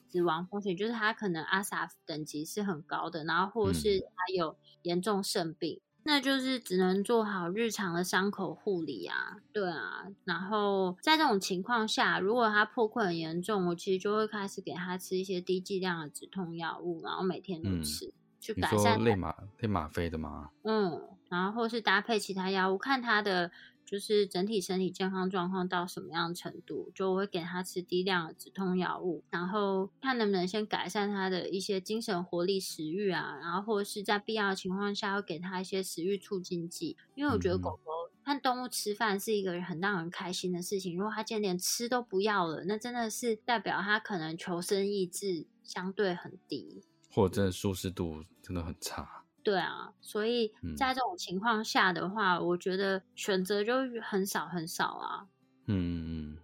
[0.09, 9.36] 死亡风险，就是他可能阿萨等级是很高的，然后或者是他有严重肾病，那就是只能做好日常的伤口护理啊。
[9.53, 18.12] 对啊，然后在这种情况下，如果他破溃很严重，我其实就会开始给他吃一些低剂量的止痛药物，然后每天都吃。
[18.43, 20.49] 去改善类吗类吗啡的吗？
[20.62, 20.99] 嗯，
[21.31, 23.51] 然后或是搭配其他药物，看他的
[23.87, 36.97] 就是整体身体健康状况到什么样程度，就会给他吃低量的止痛药物，然后看能不能先改善他的一些精神活力、食欲啊，然后或者是在必要的情况下，会给他一些食欲促进剂。
[37.14, 37.91] 因为我觉得狗狗
[38.22, 46.83] 看动物吃饭是一个很让人开心的事情，如果它今天连吃都不要了，那真的是代表它可能求生意志相对很低。
[47.12, 55.26] 或者真的舒适度真的很差，对啊，所以在这种情况下的话，我觉得选择就很少很少啊。
[55.66, 56.01] 嗯嗯
[56.32, 56.38] 嗯，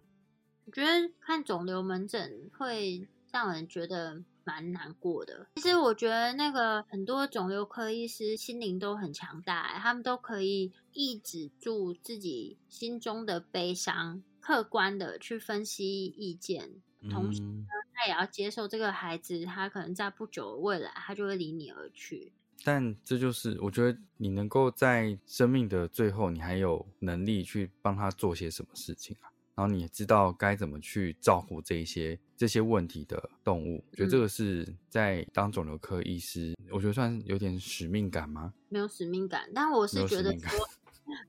[0.67, 5.47] 我觉得看肿瘤门诊会让人觉得蛮难过的。
[5.57, 16.81] 其实我觉得那个很多肿瘤科医师心灵都很强大，他们都可以抑制住自己心中的悲伤，客观的去分析意见。
[17.11, 22.33] 同时呢，他也要接受这个孩子，他可能在不久的未来，他就会离你而去。
[22.65, 29.31] 但这就是我觉得你能够在生命的最后，你还有能力去帮他做些什么事情啊？
[29.55, 33.83] 然后你也知道该怎么去照顾这一些这些问题的动物。
[33.91, 38.53] 我觉得这个是在当肿瘤科医师，我觉得算有点使命感吗？
[38.69, 40.69] 没有使命感，但我是觉得说。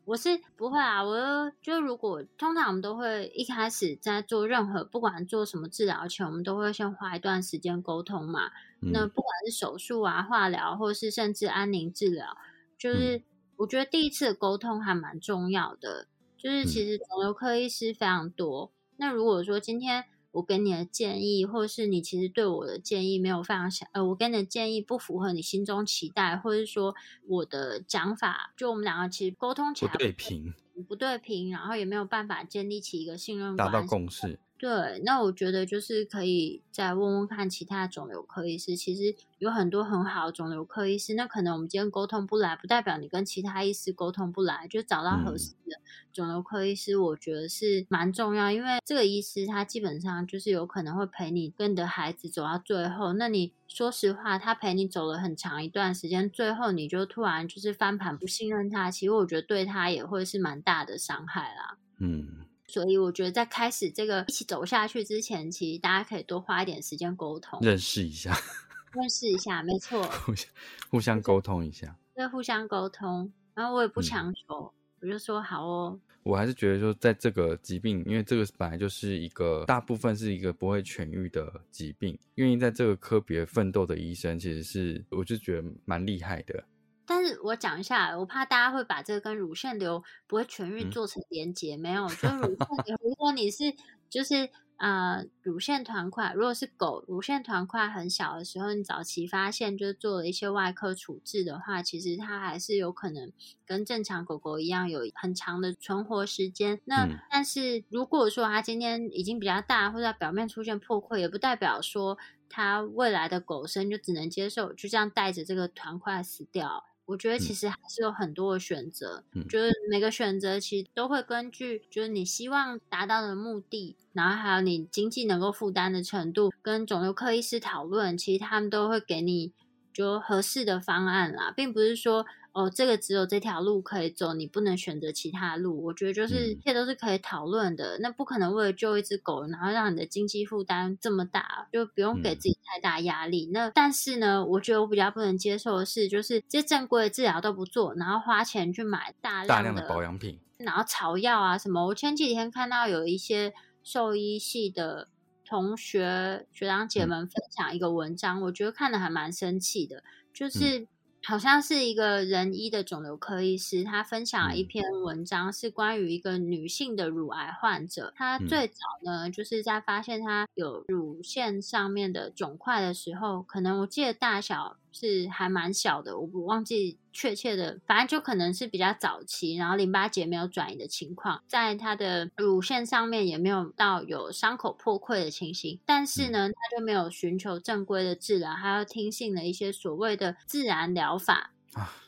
[0.05, 8.51] 我是不会啊，我就如果通常我们都会一开始在做任何不管做什么治疗前，我们都会先花一段时间沟通嘛。
[8.79, 12.37] 那不管是手术啊、化疗，或是甚至安宁治疗，
[12.77, 13.21] 就是
[13.57, 16.07] 我觉得第一次的沟通还蛮重要的。
[16.37, 20.05] 就是其实肿瘤科医师非常多，那如果说今天。
[20.31, 26.93] 我给你的建议，或是你其实对我的建议没有非常想，呃，我给你的建议不符合你心中期待，或者是说
[27.27, 30.53] 我的讲法，就我们两个其实沟通起来不对平，
[30.87, 34.39] 不对平，然后也没有办法建立起一个信任，达到共识。
[34.59, 41.13] 对，那我觉得就是可以再问问看其他肿瘤科医师，其实有很多很好的肿瘤科医师。
[41.13, 45.79] 那可能我们今天沟通不来，不代表你跟其他医师沟通不来，就找到合适的
[46.11, 48.51] 肿瘤科医师，我觉得是蛮重要。
[48.51, 53.13] 因为这个医师他基本上就是有可能会陪你跟你的孩子走到最后。
[53.13, 61.77] 那你说实话，他陪你走了很长一段时间，最后你就突然就是翻盘，不信任他，其实我觉得对他也会是蛮大的伤害啦。
[61.99, 62.46] 嗯。
[62.67, 68.37] 所以我觉得在开始这个一起走下去之前，其实大家可以多花一点时间沟通，认识一下，
[68.93, 70.49] 认识一下，没错，互相
[70.89, 73.31] 互相沟通一下，对，互相沟通。
[73.53, 75.99] 然后我也不强求，我就说好哦。
[76.23, 86.61] 我还是觉得说，在这个疾病，因为这个本来就是一个大部分是一个不会痊愈的疾病，愿意在这个科别奋斗的医生，其实是我就觉得蛮厉害的。
[87.07, 93.73] 但是我讲一下，我怕大家会把这个跟乳腺瘤不会痊愈做成连结，没有，就是乳腺 瘤，如果你是
[94.09, 103.31] 就是呃乳腺团块，如果是狗乳腺团块很小的时候，你早期发现就做了一些外科处置的话，其实它还是有可能
[103.65, 106.81] 跟正常狗狗一样有很长的存活时间。
[106.85, 112.17] 那但是如果说它今天已经比较大，或者表面出现破溃，也不代表说
[112.49, 116.85] 它未来的狗生就只能接受就这样带着这个团块死掉。
[117.07, 129.51] 我觉得其实还是有很多的选择，就是每个选择其实都会根据就是你希望达到的目的，然后还有你经济能够负担的程度，跟肿瘤科医师讨论，其实他们都会给你
[129.91, 132.25] 就合适的方案啦，并不是说。
[132.57, 135.83] 哦，这个只有这条路可以走，你不能选择其他路。
[135.83, 137.99] 我觉得就是一切都是可以讨论的。
[137.99, 143.47] 那不可能为了救一只狗，然后让你的经济负担这么大，就不用给自己太大压力。
[143.53, 151.85] 那但是呢，我觉得我比较不能接受的是，就是这些正规的治疗都不做，然后花钱去买大量大量的保养品，然后草药啊什么。
[151.85, 153.53] 我前几天看到有一些
[153.83, 155.07] 兽医系的
[155.45, 160.01] 同学学长姐们分享一个文章，我觉得看的还蛮生气的，
[160.33, 160.87] 就是。
[161.23, 168.13] 好像是一个人医的肿瘤科医师，他分享了一篇文章，是关于一个女性的乳癌患者。
[168.15, 174.77] 她最早呢，就是在发现她有乳腺上面的肿块的时候，可能我记得大小。
[174.91, 191.51] 是还蛮小的，我不忘记确切的，反正就可能是比较早期，然后淋巴结没有转移的情况，在他的乳腺上面也没有到有伤口破溃的情形，但是呢，他就没有寻求正规的治疗，还要听信了一些所谓的自然疗法。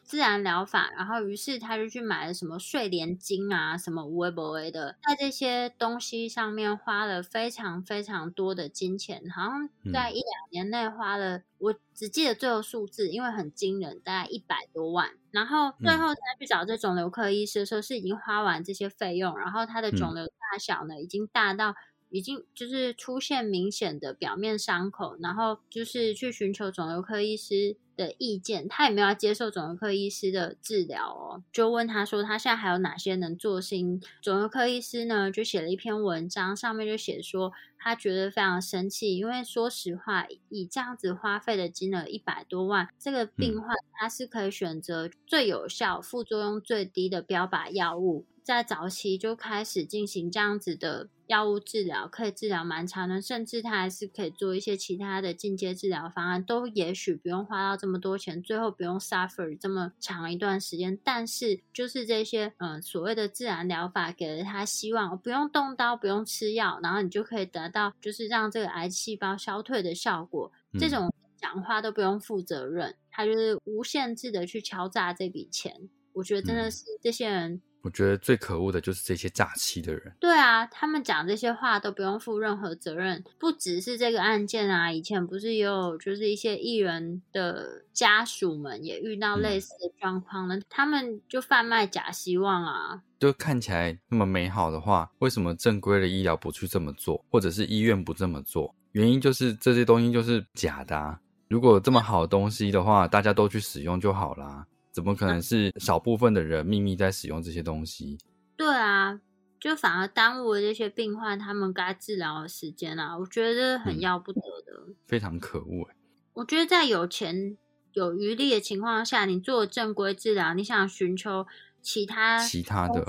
[0.09, 15.11] 自然疗法，然后于是他就去买了什么睡莲精啊，什么无微不微的，在这些东西上面花了非常非常多的金钱，好像在一两年内花了，我只记得最后数字，因为很惊人，大概一百多万。
[15.29, 21.75] 然后最后他去找这肿瘤科医师的时候，是已经花完这些费用，然后他的肿瘤大小呢，已经大到
[22.09, 27.77] 已经就是出现明显的表面伤口，然后就是去寻求肿瘤科医师。
[27.99, 34.01] 的意见，他也没有要接受肿瘤科医师的治疗哦，就问他说他现在还有哪些能做的事情。
[34.21, 48.25] 肿瘤科医师呢就写了一篇文章，上面就写说他觉得非常生气，因为说实话，以这样子花费的金额一百多万，这个病患他是可以选择最有效、副作用最低的标靶药物。
[48.41, 60.97] 在早期就开始进行这样子的药物治疗，可以治疗蛮长的，甚至他还是可以做一些其他的进阶治疗方案，都也许不用花到这么多钱，最后不用 suffer 这么长一段时间。
[61.03, 70.51] 但是就是这些嗯所谓的自然疗法，给了他希望，不用动刀，不用吃药，然后你就可以得到就是让这个癌细胞消退的效果。
[70.79, 75.89] 这种讲话都不用负责任，他就是无限制的去敲诈这笔钱。
[76.13, 77.61] 我觉得真的是这些人。
[77.81, 80.13] 我觉得最可恶的就是这些诈欺的人。
[80.19, 83.23] 对啊，他们讲这些话都不用负任何责任。
[83.37, 90.59] 不只是这个案件啊，以前不是也有就是一些艺人的家属们也遇到类似的状况呢？
[90.69, 93.01] 他们就贩卖假希望啊。
[93.19, 98.73] 就看起来那么美好的话，为什么正规的医疗不去这么做，或者是医院不这么做？
[98.93, 100.95] 原因就是这些东西就是假的。
[100.95, 101.19] 啊。
[101.47, 104.65] 如果这么好的东西的话，大家都去使用就好啦。
[104.99, 108.17] 怎么可能是少部分的人秘密在使用这些东西？
[108.57, 109.17] 对啊，
[109.57, 113.17] 就反而耽误了这些病患他们该治疗的时间啊！
[113.17, 115.95] 我觉得很要不得的，非常可恶哎！
[116.33, 117.57] 我觉得在有钱
[117.93, 121.47] 有余力的情况下，你做正规治疗，你想寻求
[121.81, 123.05] 其他其他的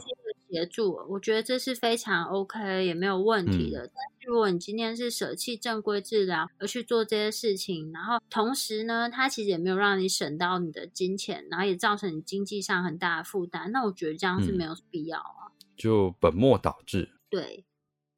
[0.50, 3.86] 协助，我觉得这是非常 OK 也没有问题的。
[3.86, 15.54] 但是如果你今天是舍弃正规治疗而去做这些事情，然后同时呢，它其实也没有让你省到你的金钱，然后也造成你经济上很大的负担，那我觉得这样是没有必要啊。
[15.76, 17.12] 就本末倒置。
[17.30, 17.64] 对。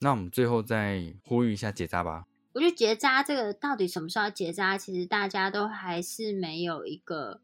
[0.01, 2.25] 那我们最后再呼吁一下结扎吧。
[2.55, 7.41] 我觉得结扎这个到底什么时候结扎，其实大家都还是没有一个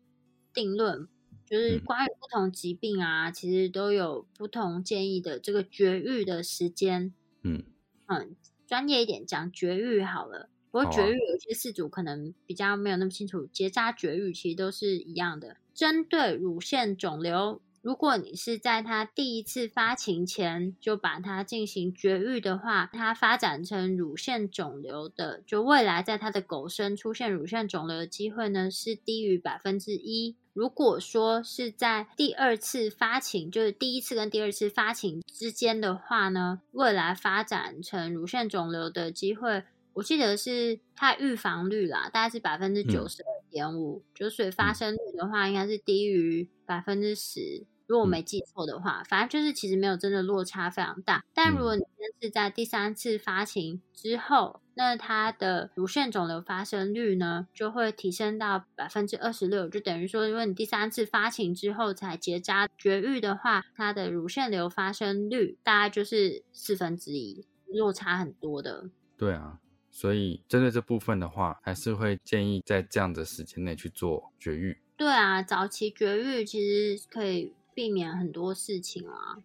[0.53, 1.09] 定论。
[1.49, 7.14] 就是关于不同疾病啊，其实都有不同建议的这个绝育的时间。
[7.42, 7.62] 嗯
[8.07, 8.36] 嗯，
[8.66, 10.51] 专业一点讲绝育好了。
[10.70, 15.57] 不过绝育有些事主可能比较没有那么清楚，结扎绝育其实都是一样的。
[15.72, 30.36] 针对乳腺肿瘤，如果你是在它第一次发情前就把它进行绝育的话，它发展成乳腺肿瘤的，就未来在它的狗身出现乳腺肿瘤的机会呢，是低于百分之一。
[30.59, 47.65] 如果说是在第二次发情，就是第一次跟第二次发情之间的话呢，未来发展成乳腺肿瘤的机会，我记得是它预防率啦，大概是百分之九十二点五，就所以发生率的话，应该是低于百分之十。
[47.89, 51.24] 如果我没记错的话，反正就是其实没有真的落差非常大。
[51.32, 51.82] 但如果你
[52.20, 68.91] 是在第三次发情之后，那它的乳腺肿瘤发生率呢就会提升到百分之二十六，就等于说，如果你第三次发情之后才结扎绝育的话，它的乳腺瘤发生率大概就是四分之一，落差很多的。
[69.16, 69.61] 对啊，
[69.91, 74.78] 所以针对这部分的话，还是会建议在这样的时间内去做绝育。
[74.97, 77.55] 对啊，早期绝育其实可以。
[77.79, 79.39] 避免很多事情啊。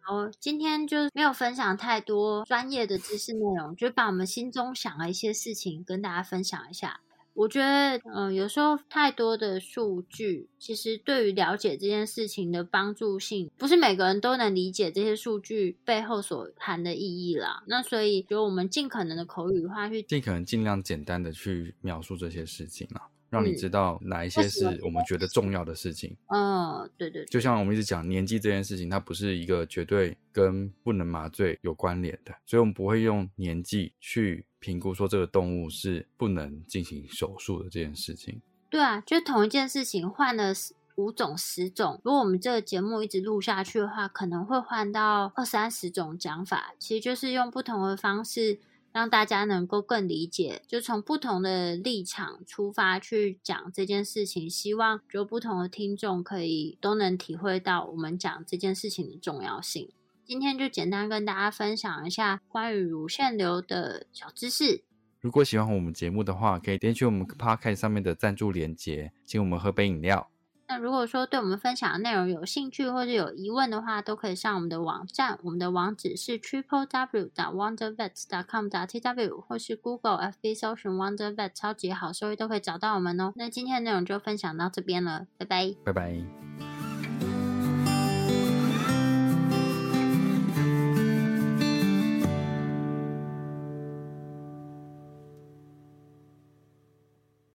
[0.00, 7.00] 好，今天就没有分享太多专业的知识内容，就把我们心中想的一些事情跟大家分享一下。
[7.34, 17.62] 我觉得，嗯，有时候太多的数据，其实对于了解这件事情的帮助性，不是每个人都能理解这些数据背后所含的意义啦。
[17.68, 23.02] 那所以，就我们尽可能的口语化去，尽可能尽量简单的去描述这些事情啊。
[23.30, 26.16] 让你知道哪一些是我们觉得重要的事情。
[26.28, 27.24] 嗯，对对。
[27.26, 38.40] 就像我们一直讲年纪这件事情，它不是一个绝对跟不能麻醉有关联的，所以我们不会用年纪去评估说这个动物是不能进行手术的这件事情。
[38.70, 40.52] 对啊，就同一件事情换了
[40.96, 46.74] 五种、十种，如果我们这个节目一直录下去的话，可能会换到二三十种讲法。
[46.78, 48.58] 其实就是用不同的方式。
[48.98, 59.88] 让大家能够更理解，就从不同的立场出发去讲这件事情，希望就不同的听众可以都能体会到我们讲这件事情的重要性。
[60.24, 64.82] 今天就简单跟大家分享一下关于乳腺瘤的小知识。
[65.20, 70.28] 如果喜欢我们节目的话，可以点取我们 p o c a s t 上面的赞助链接，请我们喝杯饮料。
[70.68, 77.30] 那如果说对我们分享的内容有兴趣或者有疑问的话，都可以上我们的网站，我们的网址是 triple w.
[77.34, 78.12] dot wondervet.
[78.28, 78.68] dot com.
[78.68, 83.32] t w 或是 Google FB 搜寻 Wondervet 超级好所以都可以找到我们哦。
[83.36, 86.77] 那今天的内容就分享到这边了，拜拜，拜拜。